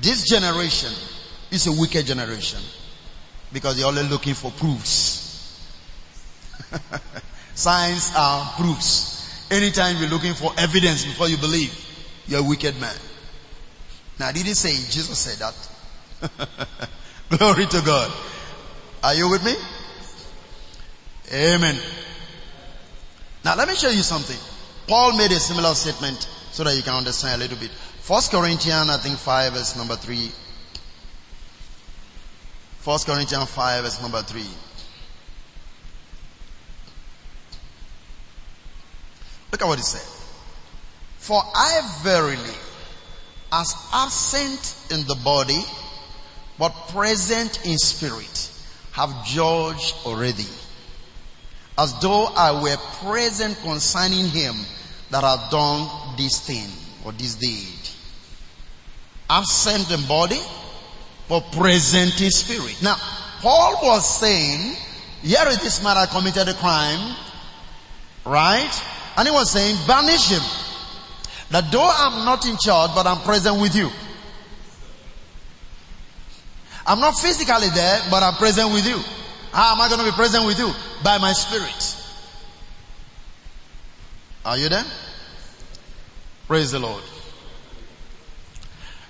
[0.01, 0.91] this generation
[1.51, 2.59] is a wicked generation
[3.51, 5.21] because they're only looking for proofs.
[7.55, 9.22] Signs are proofs.
[9.51, 11.73] Anytime you're looking for evidence before you believe,
[12.27, 12.95] you're a wicked man.
[14.19, 16.89] Now did he say Jesus said that.
[17.37, 18.11] Glory to God.
[19.03, 19.53] Are you with me?
[21.33, 21.77] Amen.
[23.43, 24.37] Now let me show you something.
[24.87, 27.71] Paul made a similar statement so that you can understand a little bit.
[27.71, 30.31] First Corinthians, I think 5 verse number 3.
[32.79, 34.45] First Corinthians 5 verse number 3.
[39.63, 40.01] At what he said.
[41.17, 42.57] For I verily,
[43.51, 45.63] as absent in the body,
[46.59, 48.51] but present in spirit,
[48.91, 50.45] have judged already.
[51.77, 54.55] As though I were present concerning him
[55.09, 56.69] that had done this thing
[57.05, 57.89] or this deed.
[59.29, 60.39] Absent in body,
[61.29, 62.77] but present in spirit.
[62.83, 62.97] Now,
[63.39, 64.75] Paul was saying,
[65.23, 67.15] here is this man that committed a crime,
[68.25, 68.81] right?
[69.17, 70.41] And he was saying, banish him.
[71.51, 73.89] That though I'm not in charge, but I'm present with you.
[76.85, 78.99] I'm not physically there, but I'm present with you.
[79.51, 80.71] How am I going to be present with you?
[81.03, 81.97] By my spirit.
[84.45, 84.83] Are you there?
[86.47, 87.03] Praise the Lord.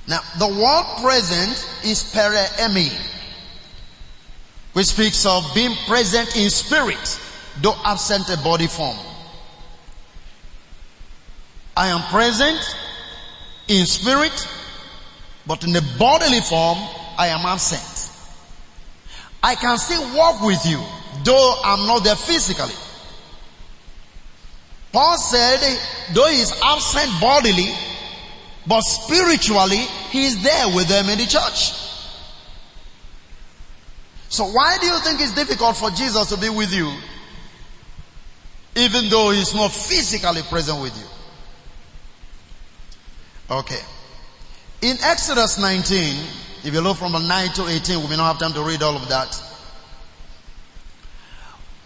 [0.08, 1.52] Now, the word present
[1.86, 2.92] is periemi,
[4.74, 7.20] which speaks of being present in spirit,
[7.62, 8.98] though absent a body form.
[11.76, 12.60] I am present
[13.68, 14.48] in spirit,
[15.48, 16.78] but in the bodily form,
[17.18, 18.12] I am absent.
[19.42, 20.82] I can still walk with you,
[21.24, 22.74] though I'm not there physically.
[24.92, 25.60] Paul said,
[26.14, 27.74] though he is absent bodily,
[28.68, 31.74] but spiritually, he is there with them in the church.
[34.30, 36.92] So why do you think it's difficult for Jesus to be with you,
[38.76, 41.06] even though he's not physically present with you?
[43.50, 43.80] Okay.
[44.82, 46.26] In Exodus 19,
[46.64, 48.96] if you look from 9 to 18, we may not have time to read all
[48.96, 49.42] of that.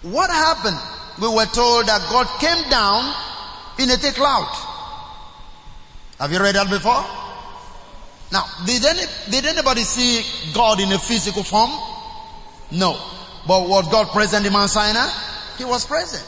[0.04, 0.78] What happened?
[1.22, 3.14] We were told that God came down
[3.80, 4.48] in a thick cloud.
[6.20, 7.04] Have you read that before?
[8.32, 11.72] Now, did, any, did anybody see God in a physical form?
[12.72, 13.00] No.
[13.48, 15.10] But was God present in Mount Sinai?
[15.58, 16.26] He was present.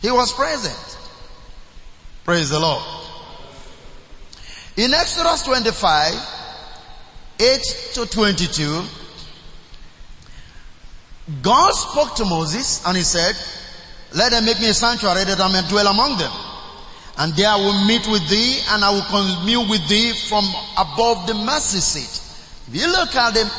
[0.00, 0.98] He was present.
[2.24, 3.05] Praise the Lord.
[4.76, 6.14] In Exodus 25,
[7.40, 7.60] 8
[7.94, 8.82] to 22,
[11.42, 13.34] God spoke to Moses and he said,
[14.14, 16.32] let them make me a sanctuary that I may dwell among them.
[17.18, 20.44] And there I will meet with thee and I will commune with thee from
[20.76, 22.22] above the mercy seat.
[22.68, 23.50] If you look at the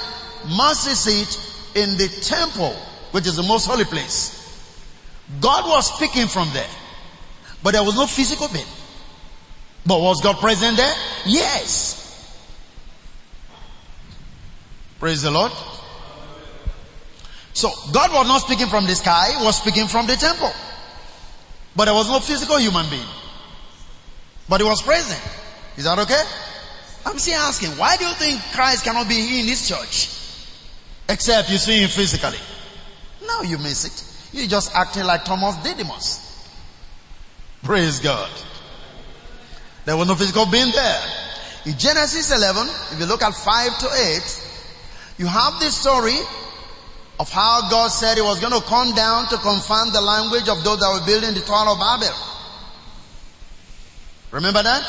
[0.55, 2.74] mercy seat in the temple,
[3.11, 4.36] which is the most holy place,
[5.41, 6.70] God was speaking from there.
[7.63, 8.65] But there was no physical being.
[9.88, 10.94] But was God present there?
[11.26, 12.04] Yes.
[15.00, 15.54] Praise the Lord.
[17.54, 20.52] So God was not speaking from the sky, he was speaking from the temple.
[21.76, 23.08] But there was no physical human being.
[24.50, 25.22] But he was present.
[25.78, 26.22] Is that okay?
[27.06, 30.10] I'm still asking, why do you think Christ cannot be in this church?
[31.08, 32.40] Except you see him physically.
[33.26, 34.36] Now you miss it.
[34.38, 36.50] You're just acting like Thomas Didymus.
[37.64, 38.30] Praise God.
[39.88, 41.02] There was no physical being there.
[41.66, 44.44] In Genesis 11, if you look at 5 to 8,
[45.18, 46.18] you have this story
[47.22, 50.62] of how God said he was going to come down to confound the language of
[50.66, 52.14] those that were building the Tower of Babel.
[54.32, 54.84] Remember that?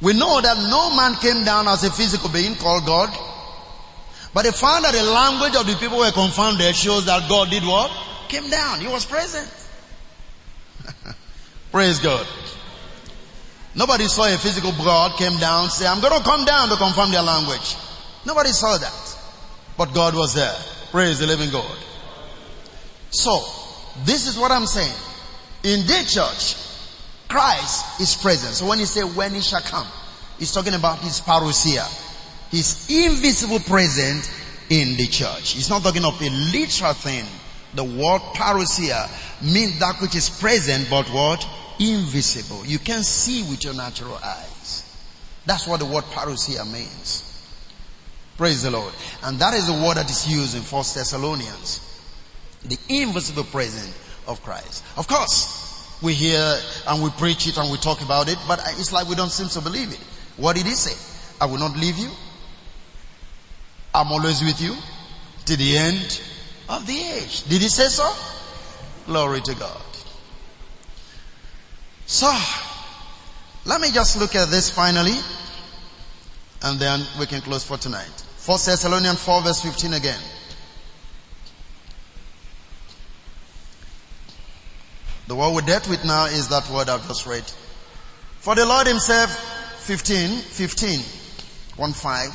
[0.00, 3.16] We know that no man came down as a physical being called God.
[4.34, 7.62] But the fact that the language of the people were confounded shows that God did
[7.62, 7.92] what?
[8.28, 8.80] Came down.
[8.80, 9.48] He was present.
[11.72, 12.26] Praise God.
[13.74, 17.10] Nobody saw a physical God came down, say, I'm going to come down to confirm
[17.10, 17.74] their language.
[18.26, 19.18] Nobody saw that.
[19.78, 20.54] But God was there.
[20.90, 21.78] Praise the living God.
[23.10, 23.40] So,
[24.04, 24.94] this is what I'm saying.
[25.64, 26.56] In the church,
[27.28, 28.54] Christ is present.
[28.54, 29.86] So when he say when he shall come,
[30.38, 31.88] he's talking about his parousia.
[32.50, 34.28] His invisible presence
[34.68, 35.52] in the church.
[35.52, 37.24] He's not talking of a literal thing.
[37.74, 39.08] The word parousia
[39.42, 41.46] means that which is present but what?
[41.78, 42.64] Invisible.
[42.66, 44.84] You can't see with your natural eyes.
[45.46, 47.28] That's what the word parousia means.
[48.36, 48.94] Praise the Lord.
[49.24, 51.80] And that is the word that is used in First Thessalonians.
[52.64, 54.84] The invisible presence of Christ.
[54.96, 56.58] Of course, we hear
[56.88, 59.48] and we preach it and we talk about it, but it's like we don't seem
[59.48, 60.00] to believe it.
[60.36, 60.96] What did he say?
[61.40, 62.10] I will not leave you.
[63.94, 64.74] I'm always with you
[65.46, 66.22] to the end
[66.68, 67.44] of the age.
[67.44, 68.10] Did he say so?
[69.06, 69.82] Glory to God.
[72.06, 72.32] So,
[73.64, 75.16] let me just look at this finally,
[76.62, 78.24] and then we can close for tonight.
[78.36, 80.20] First Thessalonians 4 verse 15 again.
[85.28, 87.44] The word we dealt with now is that word I've just read.
[88.40, 89.30] For the Lord himself,
[89.84, 91.00] 15, 15,
[91.76, 92.30] 1 5.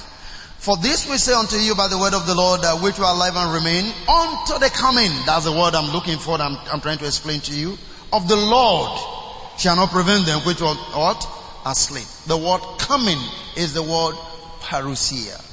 [0.59, 3.15] For this we say unto you by the word of the Lord, that which will
[3.17, 5.11] live and remain unto the coming.
[5.25, 7.77] That's the word I'm looking for, I'm, I'm trying to explain to you.
[8.13, 9.16] Of the Lord
[9.57, 11.27] shall not prevent them which are what?
[11.65, 12.07] Asleep.
[12.27, 13.19] The word coming
[13.55, 14.15] is the word
[14.61, 15.43] parousia.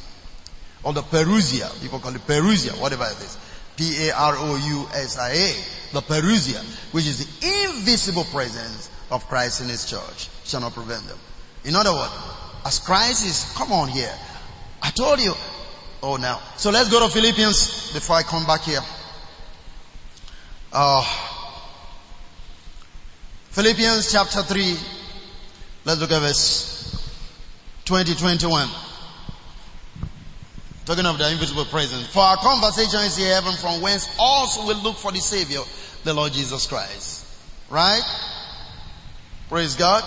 [0.85, 1.81] Or the Perusia.
[1.81, 3.39] People call it Perusia, whatever it is.
[3.77, 5.55] P-A-R-O-U-S-I-A.
[5.95, 11.07] The Perusia, which is the invisible presence of Christ in His church, shall not prevent
[11.09, 11.19] them.
[11.65, 12.13] In other words,
[12.67, 14.13] as Christ is, come on here.
[14.83, 15.33] I told you.
[16.03, 16.41] Oh now.
[16.57, 18.81] So let's go to Philippians before I come back here.
[20.71, 21.03] Uh,
[23.55, 24.77] Philippians chapter 3.
[25.85, 26.91] Let's look at verse
[27.85, 28.69] 20, 21.
[30.85, 32.09] Talking of the invisible presence.
[32.09, 35.61] For our conversation is in heaven from whence also we look for the Savior,
[36.03, 37.25] the Lord Jesus Christ.
[37.71, 38.03] Right?
[39.49, 40.03] Praise God.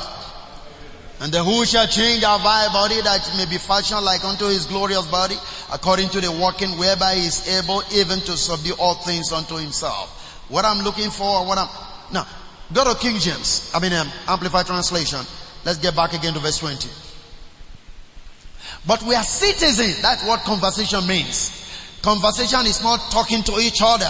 [1.21, 4.47] And the who shall change our vile body that it may be fashioned like unto
[4.47, 5.37] his glorious body,
[5.71, 10.43] according to the working whereby he is able even to subdue all things unto himself.
[10.49, 11.69] What I'm looking for, what I'm,
[12.11, 12.27] now,
[12.74, 15.20] go to King James, I mean, um, Amplified Translation.
[15.65, 16.89] Let's get back again to verse 20.
[18.86, 20.01] But we are citizens.
[20.01, 21.53] That's what conversation means.
[22.01, 24.09] Conversation is not talking to each other.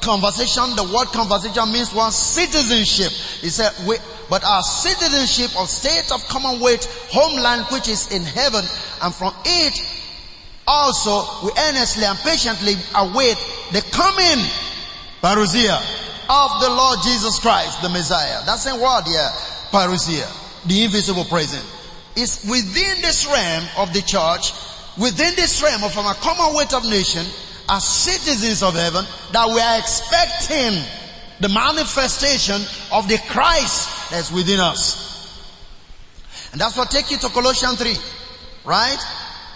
[0.00, 3.10] Conversation, the word conversation means one citizenship.
[3.40, 3.96] He said, we,
[4.28, 8.64] but our citizenship of state of commonwealth, homeland which is in heaven,
[9.02, 9.78] and from it
[10.66, 13.36] also we earnestly and patiently await
[13.72, 14.44] the coming,
[15.22, 15.78] parousia,
[16.32, 18.40] of the Lord Jesus Christ, the Messiah.
[18.46, 19.28] That's the word here,
[19.70, 20.24] parousia.
[20.66, 21.64] the invisible present.
[22.16, 24.52] is within this realm of the church,
[24.98, 27.24] within this realm of our commonwealth of nation,
[27.68, 30.72] as citizens of heaven, that we are expecting
[31.40, 32.60] the manifestation
[32.92, 35.12] of the Christ that's within us.
[36.52, 37.94] And that's what take you to Colossians 3,
[38.64, 38.98] right?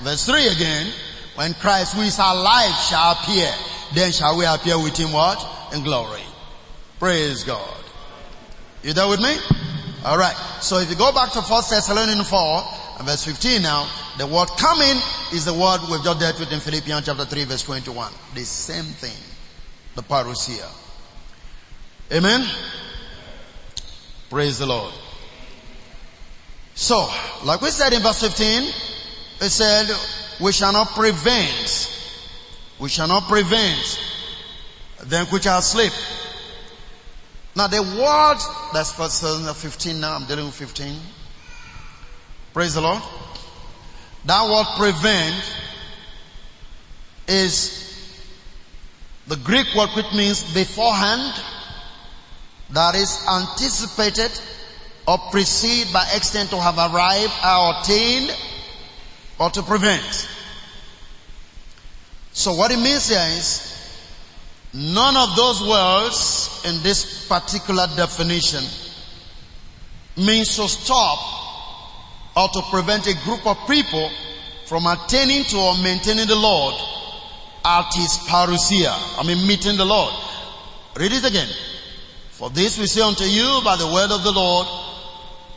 [0.03, 0.93] Verse 3 again,
[1.37, 3.51] when Christ who is alive shall appear,
[3.95, 5.73] then shall we appear with him what?
[5.75, 6.26] In glory.
[6.99, 7.85] Praise God.
[8.83, 9.37] You there with me?
[10.05, 10.37] Alright.
[10.61, 12.63] So if you go back to 1 Thessalonians 4
[12.99, 14.97] and verse 15 now, the word coming
[15.33, 18.13] is the word we've just dealt with in Philippians chapter 3 verse 21.
[18.35, 19.17] The same thing.
[19.95, 20.71] The parousia.
[22.13, 22.49] Amen?
[24.31, 24.95] Praise the Lord.
[26.75, 27.09] So,
[27.45, 28.63] like we said in verse 15,
[29.41, 29.89] it said,
[30.41, 31.91] we shall not prevent,
[32.79, 34.01] we shall not prevent
[35.05, 35.93] them which are asleep.
[37.57, 38.37] Now the word,
[38.75, 40.95] that's verse 15 now, I'm dealing with 15.
[42.53, 43.03] Praise the Lord.
[44.27, 45.55] That word prevent
[47.27, 47.83] is
[49.27, 51.43] the Greek word which means beforehand,
[52.71, 54.39] that is anticipated
[55.09, 58.37] or precede by extent to have arrived or attained
[59.39, 60.29] or to prevent.
[62.33, 63.76] So what it means here is
[64.77, 68.63] none of those words in this particular definition
[70.17, 71.19] means to stop
[72.37, 74.11] or to prevent a group of people
[74.67, 76.75] from attaining to or maintaining the Lord
[77.65, 78.93] at his parousia.
[79.19, 80.13] I mean meeting the Lord.
[80.97, 81.49] Read it again.
[82.31, 84.67] For this we say unto you by the word of the Lord,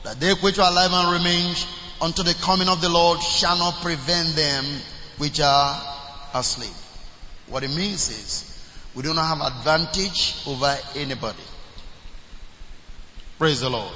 [0.03, 1.55] that they which are alive and remain
[2.01, 4.65] unto the coming of the Lord shall not prevent them
[5.17, 5.81] which are
[6.33, 6.73] asleep.
[7.47, 8.48] What it means is,
[8.95, 11.43] we do not have advantage over anybody.
[13.37, 13.93] Praise the Lord.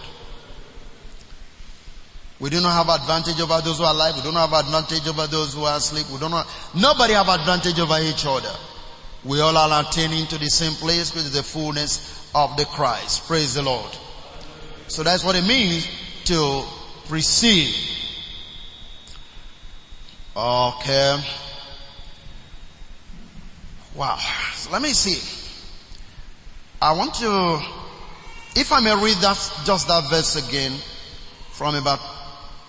[2.39, 4.15] We do not have advantage over those who are alive.
[4.15, 6.09] We do not have advantage over those who are asleep.
[6.11, 6.31] We don't
[6.75, 8.53] nobody have advantage over each other.
[9.23, 13.25] We all are attaining to the same place with the fullness of the Christ.
[13.27, 13.89] Praise the Lord.
[14.87, 15.87] So that's what it means
[16.25, 16.63] to
[17.07, 17.73] precede.
[20.35, 21.23] Okay.
[23.95, 24.17] Wow.
[24.71, 25.21] Let me see.
[26.81, 27.61] I want to,
[28.59, 30.73] if I may read that, just that verse again
[31.51, 31.99] from about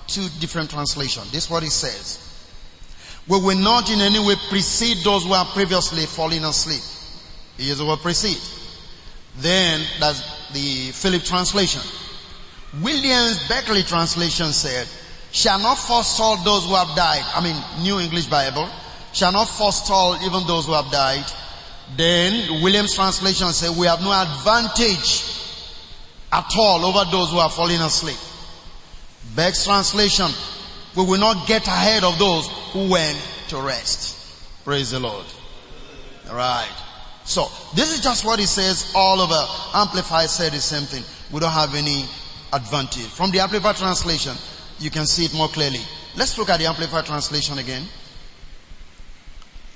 [0.06, 1.30] two different translations.
[1.32, 2.20] This is what it says.
[3.26, 6.82] We will not in any way precede those who are previously falling asleep.
[7.56, 8.40] He uses the word precede.
[9.38, 10.22] Then that's
[10.52, 11.82] the Philip translation.
[12.82, 14.86] Williams Beckley translation said,
[15.32, 17.24] shall not forestall those who have died.
[17.34, 18.68] I mean, New English Bible.
[19.12, 21.24] Shall not forestall even those who have died.
[21.96, 25.24] Then Williams translation said, we have no advantage
[26.32, 28.18] at all over those who are falling asleep.
[29.36, 30.26] Beck's translation,
[30.96, 33.18] we will not get ahead of those who went
[33.48, 34.64] to rest.
[34.64, 35.26] Praise the Lord.
[36.28, 36.72] Alright.
[37.24, 39.46] So, this is just what he says all over.
[39.74, 41.04] Amplified said the same thing.
[41.32, 42.04] We don't have any
[42.52, 43.06] advantage.
[43.06, 44.36] From the Amplified translation,
[44.78, 45.80] you can see it more clearly.
[46.16, 47.84] Let's look at the Amplified translation again.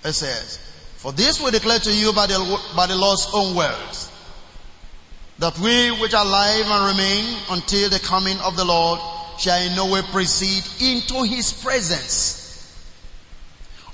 [0.04, 0.59] It says,
[1.09, 2.36] For this we declare to you by the,
[2.76, 4.12] by the Lord's own words,
[5.38, 9.00] that we which are alive and remain until the coming of the Lord
[9.38, 12.76] shall in no way proceed into his presence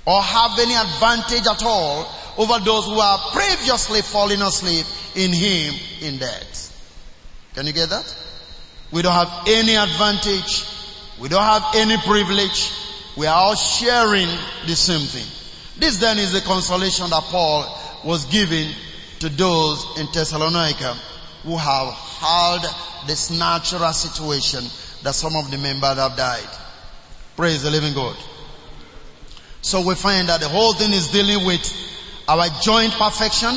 [0.05, 4.85] or have any advantage at all over those who are previously fallen asleep
[5.15, 6.75] in him in death.
[7.55, 8.13] Can you get that?
[8.91, 10.67] We don't have any advantage.
[11.21, 12.73] We don't have any privilege.
[13.17, 14.27] We are all sharing
[14.67, 15.44] the same thing.
[15.79, 17.67] This then is the consolation that Paul
[18.05, 18.73] was giving
[19.21, 20.95] to those in Thessalonica
[21.43, 24.65] who have had this natural situation
[25.03, 26.49] that some of the members have died.
[27.37, 28.17] Praise the living God.
[29.63, 31.63] So we find that the whole thing is dealing with
[32.29, 33.55] our joint perfection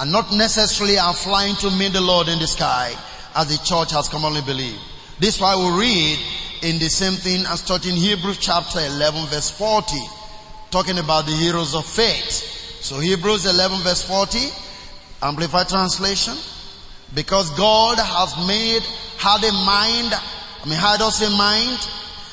[0.00, 2.94] and not necessarily our flying to meet the Lord in the sky
[3.34, 4.80] as the church has commonly believed.
[5.18, 6.18] This is why we read
[6.62, 9.96] in the same thing as taught in Hebrews chapter 11 verse 40,
[10.74, 12.82] talking about the heroes of faith.
[12.82, 14.48] So Hebrews 11 verse 40,
[15.22, 16.34] Amplified translation,
[17.14, 18.82] because God has made,
[19.16, 21.78] had a mind, I mean had us in mind,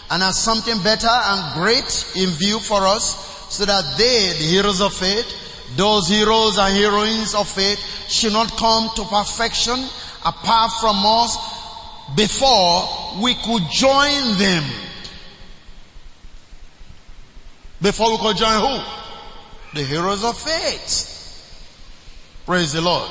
[0.09, 1.85] and has something better and great
[2.17, 3.13] in view for us,
[3.53, 7.77] so that they, the heroes of faith, those heroes and heroines of faith,
[8.09, 9.77] should not come to perfection
[10.25, 11.37] apart from us
[12.15, 14.63] before we could join them.
[17.81, 19.79] Before we could join who?
[19.79, 21.07] The heroes of faith.
[22.45, 23.09] Praise the Lord.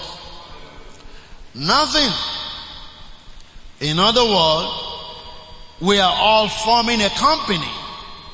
[1.54, 2.12] Nothing.
[3.80, 4.90] In other words,
[5.80, 7.70] We are all forming a company,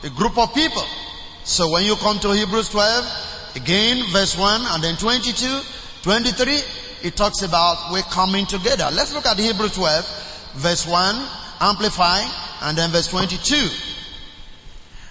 [0.03, 0.82] a group of people.
[1.45, 5.61] So when you come to Hebrews 12, again verse 1 and then 22,
[6.03, 6.59] 23,
[7.05, 8.89] it talks about we're coming together.
[8.93, 11.28] Let's look at Hebrews 12, verse 1,
[11.61, 12.22] amplify,
[12.62, 13.68] and then verse 22.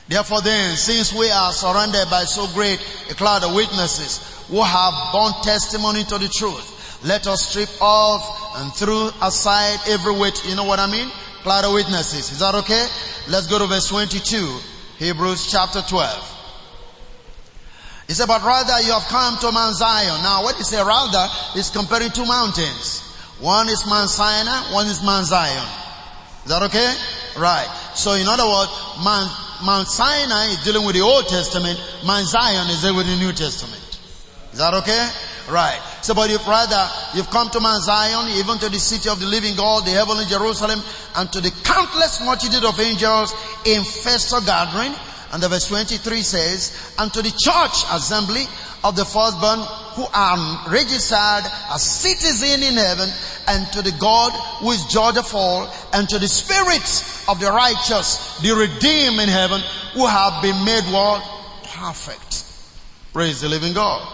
[0.08, 2.80] Therefore then, since we are surrounded by so great
[3.10, 8.58] a cloud of witnesses who have borne testimony to the truth, let us strip off
[8.58, 10.46] and throw aside every weight.
[10.46, 11.10] You know what I mean?
[11.42, 12.32] Cloud of witnesses.
[12.32, 12.88] Is that okay?
[13.30, 14.60] Let's go to verse 22.
[14.98, 16.32] Hebrews chapter 12.
[18.08, 20.22] He said, but rather you have come to Mount Zion.
[20.22, 21.28] Now what he say rather
[21.58, 23.02] is comparing two mountains.
[23.40, 25.68] One is Mount Sinai, one is Mount Zion.
[26.46, 26.94] Is that okay?
[27.38, 27.68] Right.
[27.96, 28.72] So in other words,
[29.04, 29.32] Mount
[29.64, 33.32] Mount Sinai is dealing with the Old Testament, Mount Zion is dealing with the New
[33.32, 33.82] Testament.
[34.52, 35.10] Is that okay?
[35.50, 35.80] Right.
[36.02, 39.26] So, but if rather you've come to Mount Zion, even to the city of the
[39.26, 40.82] living God, the heavenly Jerusalem,
[41.16, 43.34] and to the countless multitude of angels
[43.66, 44.94] in festal gathering,
[45.36, 48.46] and the verse 23 says, and to the church assembly
[48.86, 49.60] of the firstborn
[49.96, 53.10] who are registered as citizens in heaven
[53.50, 54.32] and to the God
[54.62, 59.28] who is judge of all and to the spirits of the righteous, the redeemed in
[59.28, 59.60] heaven
[59.92, 61.22] who have been made what?
[61.66, 62.46] Perfect.
[63.12, 64.08] Praise the living God.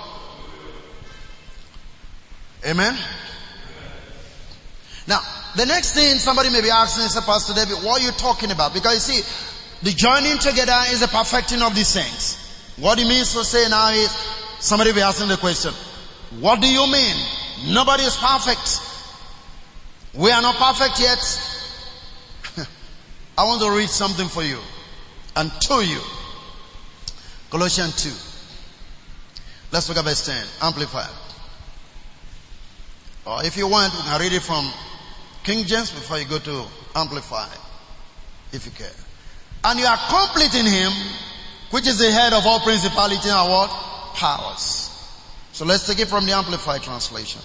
[2.66, 2.98] Amen.
[5.06, 5.20] Now,
[5.56, 8.74] the next thing somebody may be asking is, Pastor David, what are you talking about?
[8.74, 9.51] Because you see,
[9.84, 12.38] the joining together is the perfecting of these things.
[12.78, 14.12] What he means to say now is,
[14.60, 15.74] somebody be asking the question,
[16.40, 17.16] what do you mean?
[17.68, 18.80] Nobody is perfect.
[20.14, 21.20] We are not perfect yet.
[23.38, 24.60] I want to read something for you
[25.36, 26.02] and to you.
[27.50, 28.10] Colossians 2.
[29.72, 30.46] Let's look at verse 10.
[30.62, 31.10] Amplified.
[33.26, 34.70] Or if you want, we can read it from
[35.44, 36.66] King James before you go to
[36.96, 37.48] Amplify.
[38.52, 38.92] If you care.
[39.64, 40.92] And you are complete in him,
[41.70, 43.70] which is the head of all principality and what?
[44.16, 44.90] Powers.
[45.52, 47.42] So let's take it from the Amplified translation.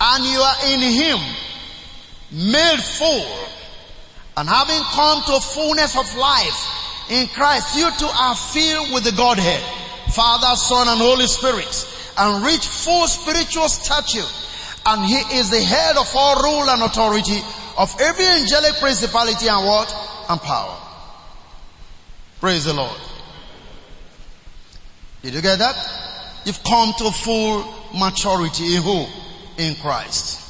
[0.00, 1.18] And you are in him,
[2.32, 3.48] made full,
[4.36, 9.12] and having come to fullness of life in Christ, you too are filled with the
[9.12, 9.62] Godhead,
[10.12, 14.26] Father, Son, and Holy Spirit, and reach full spiritual stature.
[14.84, 17.40] And he is the head of all rule and authority
[17.82, 19.92] of every angelic principality and what?
[20.30, 20.78] And power.
[22.38, 22.96] Praise the Lord.
[25.22, 25.74] Did you get that?
[26.44, 27.64] You've come to full
[27.98, 29.06] maturity in who?
[29.58, 30.40] In Christ.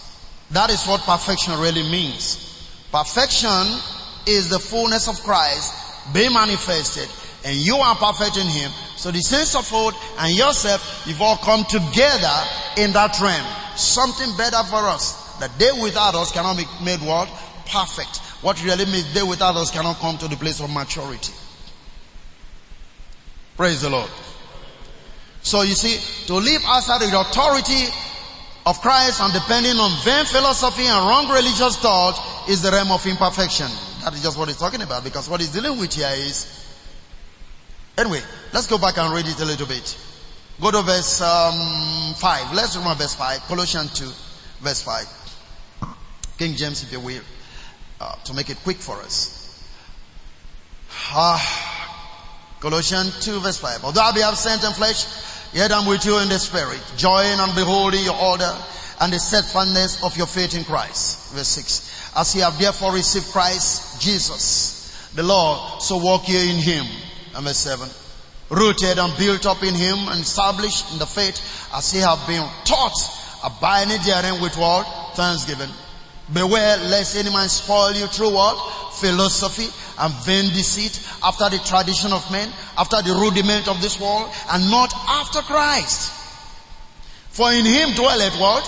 [0.50, 2.68] That is what perfection really means.
[2.92, 3.80] Perfection
[4.26, 5.72] is the fullness of Christ
[6.12, 7.08] being manifested
[7.46, 8.70] and you are perfect in Him.
[8.96, 12.36] So the sense of hope and yourself, you've all come together
[12.76, 13.46] in that realm.
[13.74, 15.21] Something better for us.
[15.42, 17.26] That they without us cannot be made what?
[17.66, 18.18] Perfect.
[18.42, 21.32] What really means they without us cannot come to the place of maturity.
[23.56, 24.08] Praise the Lord.
[25.42, 27.90] So you see, to live outside the authority
[28.66, 33.04] of Christ and depending on vain philosophy and wrong religious thought is the realm of
[33.04, 33.66] imperfection.
[34.04, 36.46] That is just what he's talking about because what he's dealing with here is,
[37.98, 38.20] anyway,
[38.52, 39.98] let's go back and read it a little bit.
[40.60, 42.54] Go to verse um, 5.
[42.54, 43.40] Let's remember verse 5.
[43.48, 44.04] Colossians 2,
[44.62, 45.21] verse 5.
[46.42, 47.22] King James, if you will,
[48.00, 49.62] uh, to make it quick for us.
[51.12, 53.84] Ah, Colossians 2 verse 5.
[53.84, 55.06] Although I be absent in flesh,
[55.54, 58.52] yet I'm with you in the spirit, joying and beholding your order
[59.00, 61.32] and the steadfastness of your faith in Christ.
[61.32, 62.16] Verse 6.
[62.16, 66.86] As ye have therefore received Christ Jesus, the Lord, so walk ye in him.
[67.36, 67.88] And verse 7.
[68.50, 71.38] Rooted and built up in him and established in the faith
[71.72, 72.98] as ye have been taught,
[73.44, 75.14] abiding therein with what?
[75.14, 75.70] Thanksgiving.
[76.32, 78.56] Beware lest any man spoil you through what?
[78.94, 79.66] Philosophy
[79.98, 82.48] and vain deceit after the tradition of men,
[82.78, 86.12] after the rudiment of this world, and not after Christ.
[87.30, 88.64] For in him dwelleth what?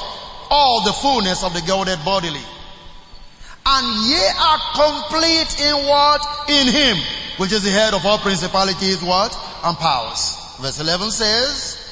[0.51, 2.43] All the fullness of the Godhead bodily.
[3.67, 6.21] And ye are complete in what?
[6.49, 6.97] In him,
[7.39, 9.33] which is the head of all principalities, what?
[9.65, 10.37] And powers.
[10.61, 11.84] Verse 11 says,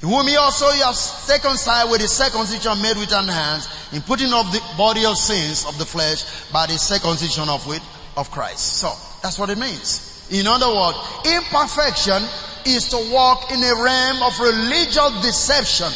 [0.00, 4.50] whom he also you have circumcised with the circumcision made with hands, in putting off
[4.52, 7.82] the body of sins of the flesh by the circumcision of with
[8.16, 8.80] of Christ.
[8.80, 8.92] So
[9.22, 10.28] that's what it means.
[10.30, 10.96] In other words,
[11.26, 12.22] imperfection
[12.64, 15.92] is to walk in a realm of religious deception.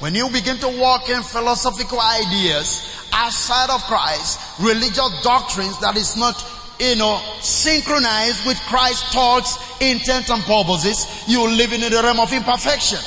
[0.00, 6.16] When you begin to walk in philosophical ideas outside of Christ, religious doctrines that is
[6.16, 6.42] not
[6.80, 12.32] you know, synchronized with Christ's thoughts, intent and purposes, you're living in the realm of
[12.32, 12.98] imperfection.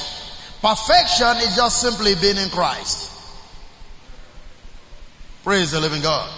[0.63, 3.11] Perfection is just simply being in Christ.
[5.43, 6.31] Praise the living God.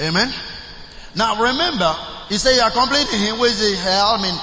[0.00, 0.32] Amen.
[1.14, 1.94] Now remember,
[2.30, 4.34] he said you are completing him with the hell, I mean,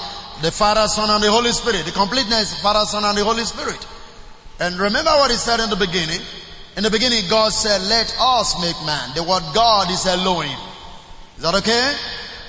[0.44, 1.86] the Father, Son, and the Holy Spirit.
[1.86, 3.86] The completeness, Father, Son, and the Holy Spirit.
[4.60, 6.22] And remember what he said in the beginning.
[6.78, 9.16] In the beginning, God said, let us make man.
[9.16, 10.56] The word God is Elohim.
[11.36, 11.96] Is that okay?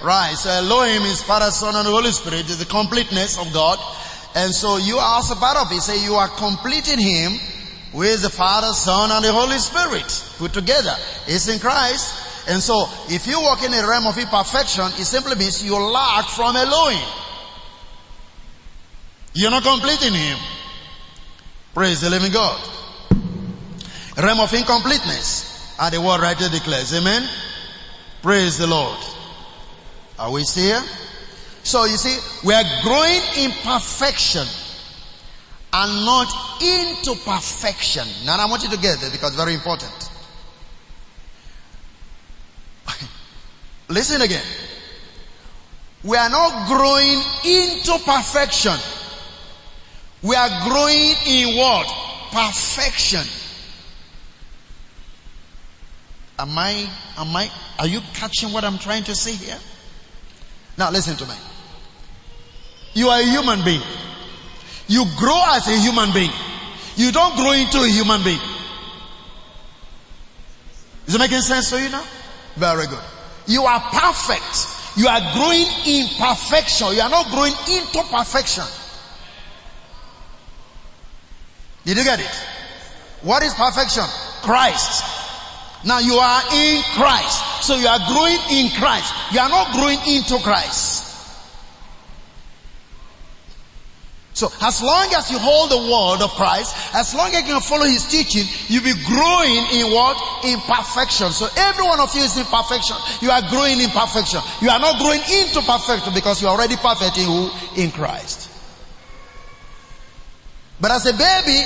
[0.05, 0.35] Right.
[0.37, 2.51] So Elohim is Father, Son, and the Holy Spirit.
[2.51, 3.79] Is the completeness of God.
[4.35, 5.81] And so you are also part of it.
[5.81, 7.33] Say you are completing Him
[7.93, 10.07] with the Father, Son, and the Holy Spirit
[10.39, 10.95] put together.
[11.27, 12.49] It's in Christ.
[12.49, 16.27] And so if you walk in a realm of imperfection, it simply means you lack
[16.27, 17.09] from Elohim.
[19.35, 20.39] You're not completing Him.
[21.75, 22.61] Praise the living God.
[24.17, 25.77] Realm of incompleteness.
[25.79, 26.93] And the word rightly declares.
[26.95, 27.29] Amen.
[28.23, 28.99] Praise the Lord.
[30.19, 30.91] Are we still here?
[31.63, 34.47] So you see, we are growing in perfection
[35.73, 38.07] and not into perfection.
[38.25, 40.11] Now I want you to get there because it's very important.
[43.89, 44.45] Listen again.
[46.03, 48.77] We are not growing into perfection.
[50.23, 51.87] We are growing in what?
[52.33, 53.27] Perfection.
[56.39, 59.59] Am I, am I, are you catching what I'm trying to say here?
[60.81, 61.35] Now listen to me.
[62.95, 63.83] You are a human being.
[64.89, 66.31] You grow as a human being.
[66.97, 68.41] You don't grow into a human being.
[71.07, 72.03] Is it making sense to you now?
[72.57, 73.05] Very good.
[73.47, 74.97] You are perfect.
[74.97, 76.95] You are growing in perfection.
[76.95, 78.65] You are not growing into perfection.
[81.85, 82.45] Did you get it?
[83.21, 84.05] What is perfection?
[84.41, 85.05] Christ.
[85.85, 87.50] Now you are in Christ.
[87.61, 89.15] So you are growing in Christ.
[89.33, 91.11] You are not growing into Christ.
[94.41, 97.61] So as long as you hold the word of Christ, as long as you can
[97.61, 100.17] follow his teaching, you'll be growing in what?
[100.47, 101.29] In perfection.
[101.29, 102.97] So every one of you is in perfection.
[103.21, 104.41] You are growing in perfection.
[104.63, 107.51] You are not growing into perfection because you are already perfect in who?
[107.77, 108.49] In Christ.
[110.81, 111.61] But as a baby,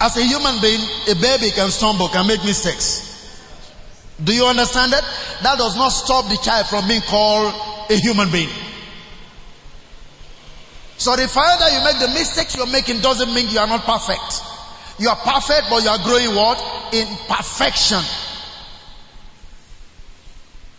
[0.00, 3.11] as a human being, a baby can stumble, can make mistakes.
[4.22, 5.04] Do you understand that?
[5.42, 7.54] That does not stop the child from being called
[7.90, 8.50] a human being.
[10.98, 13.84] So the fact that you make the mistakes you're making doesn't mean you are not
[13.84, 14.42] perfect.
[14.98, 16.62] You are perfect, but you are growing what?
[16.94, 18.02] In perfection.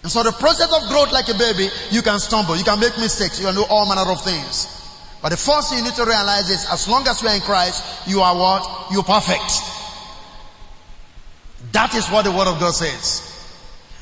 [0.04, 2.98] And so the process of growth like a baby, you can stumble, you can make
[2.98, 4.68] mistakes, you can do all manner of things.
[5.22, 7.42] But the first thing you need to realize is as long as you are in
[7.42, 8.92] Christ, you are what?
[8.92, 9.73] You're perfect.
[11.74, 13.30] That is what the word of God says.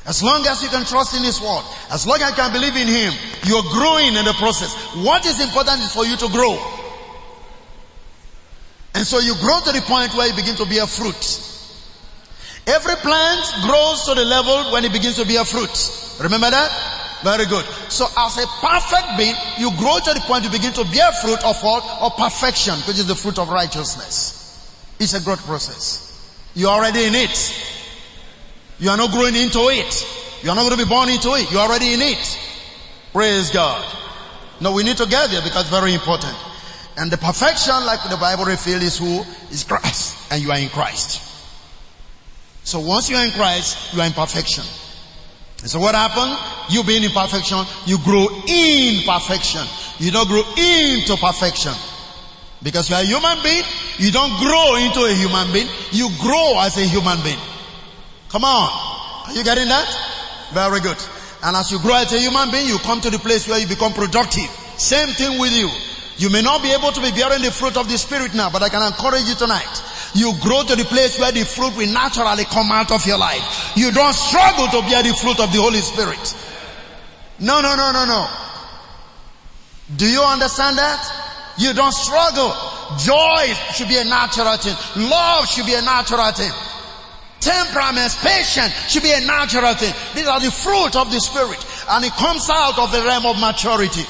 [0.04, 2.76] As long as you can trust in His word, as long as you can believe
[2.76, 3.12] in Him,
[3.44, 4.74] you're growing in the process.
[5.00, 6.58] What is important is for you to grow.
[8.94, 11.48] And so you grow to the point where you begin to bear fruit.
[12.66, 15.72] Every plant grows to the level when it begins to bear fruit.
[16.20, 16.70] Remember that?
[17.24, 17.64] Very good.
[17.88, 21.42] So as a perfect being, you grow to the point you begin to bear fruit
[21.42, 21.82] of what?
[22.02, 24.60] Of perfection, which is the fruit of righteousness.
[24.98, 26.11] It's a growth process.
[26.54, 27.68] You're already in it.
[28.78, 30.42] You are not growing into it.
[30.42, 31.50] You are not going to be born into it.
[31.50, 32.38] You're already in it.
[33.12, 33.84] Praise God.
[34.60, 36.36] No, we need to get there because very important.
[36.96, 39.22] And the perfection, like the Bible reveals, is who?
[39.50, 40.32] Is Christ.
[40.32, 41.22] And you are in Christ.
[42.64, 44.64] So once you are in Christ, you are in perfection.
[45.62, 46.36] And So what happened?
[46.70, 49.62] You being in perfection, you grow in perfection.
[49.98, 51.72] You don't grow into perfection.
[52.62, 53.64] Because you are a human being,
[53.98, 57.40] you don't grow into a human being, you grow as a human being.
[58.28, 58.70] Come on.
[59.28, 59.88] Are you getting that?
[60.52, 60.98] Very good.
[61.42, 63.66] And as you grow as a human being, you come to the place where you
[63.66, 64.48] become productive.
[64.78, 65.68] Same thing with you.
[66.18, 68.62] You may not be able to be bearing the fruit of the Spirit now, but
[68.62, 69.82] I can encourage you tonight
[70.14, 73.72] you grow to the place where the fruit will naturally come out of your life.
[73.76, 76.36] You don't struggle to bear the fruit of the Holy Spirit.
[77.38, 78.28] No, no, no, no, no.
[79.96, 81.00] Do you understand that?
[81.58, 82.54] You don't struggle.
[82.98, 84.76] Joy should be a natural thing.
[85.08, 86.52] Love should be a natural thing.
[87.40, 89.92] Temperament, patience should be a natural thing.
[90.14, 91.58] These are the fruit of the Spirit.
[91.90, 94.04] And it comes out of the realm of maturity.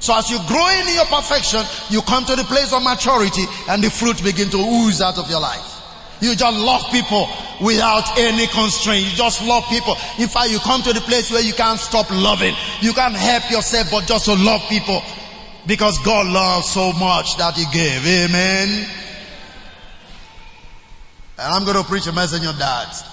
[0.00, 3.84] So as you grow in your perfection, you come to the place of maturity and
[3.84, 5.76] the fruit begin to ooze out of your life.
[6.20, 7.28] You just love people
[7.60, 9.04] without any constraint.
[9.04, 9.96] You just love people.
[10.18, 12.54] In fact, you come to the place where you can't stop loving.
[12.80, 15.02] You can't help yourself but just to love people.
[15.66, 18.06] Because God loves so much that He gave.
[18.06, 18.88] Amen.
[21.38, 23.06] And I'm going to preach a message on that.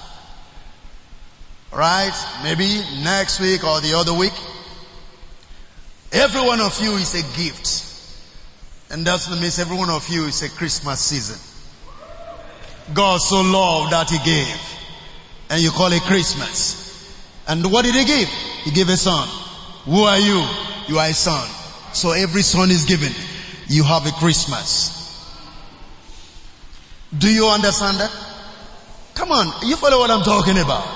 [1.72, 2.14] Right?
[2.44, 4.34] Maybe next week or the other week.
[6.12, 7.84] Every one of you is a gift.
[8.90, 11.40] And that means every one of you is a Christmas season.
[12.94, 14.62] God so loved that he gave.
[15.50, 16.86] And you call it Christmas.
[17.48, 18.30] And what did he give?
[18.64, 19.28] He gave a son.
[19.86, 20.46] Who are you?
[20.88, 21.48] You are a son.
[21.98, 23.12] So every son is given.
[23.68, 24.94] You have a Christmas.
[27.18, 28.12] Do you understand that?
[29.16, 30.88] Come on, you follow what I'm talking about.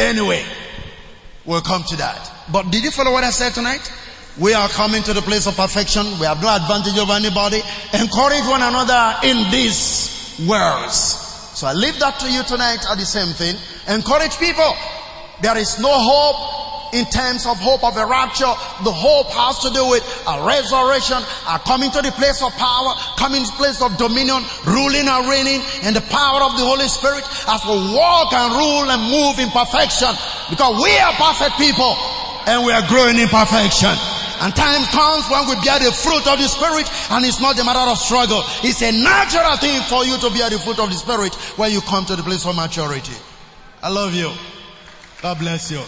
[0.00, 0.44] Anyway,
[1.44, 2.32] we'll come to that.
[2.50, 3.88] But did you follow what I said tonight?
[4.40, 6.04] We are coming to the place of perfection.
[6.18, 7.62] We have no advantage over anybody.
[7.94, 10.96] Encourage one another in these words.
[11.54, 13.54] So I leave that to you tonight at the same thing.
[13.86, 14.74] Encourage people.
[15.42, 18.52] There is no hope in terms of hope of a rapture.
[18.84, 21.18] The hope has to do with a resurrection,
[21.48, 25.22] a coming to the place of power, coming to the place of dominion, ruling and
[25.28, 29.38] reigning in the power of the Holy Spirit as we walk and rule and move
[29.38, 30.12] in perfection
[30.50, 31.96] because we are perfect people
[32.46, 33.92] and we are growing in perfection.
[34.40, 37.64] And time comes when we bear the fruit of the Spirit and it's not a
[37.64, 38.44] matter of struggle.
[38.62, 41.80] It's a natural thing for you to bear the fruit of the Spirit when you
[41.80, 43.16] come to the place of maturity.
[43.82, 44.30] I love you.
[45.22, 45.80] God bless you.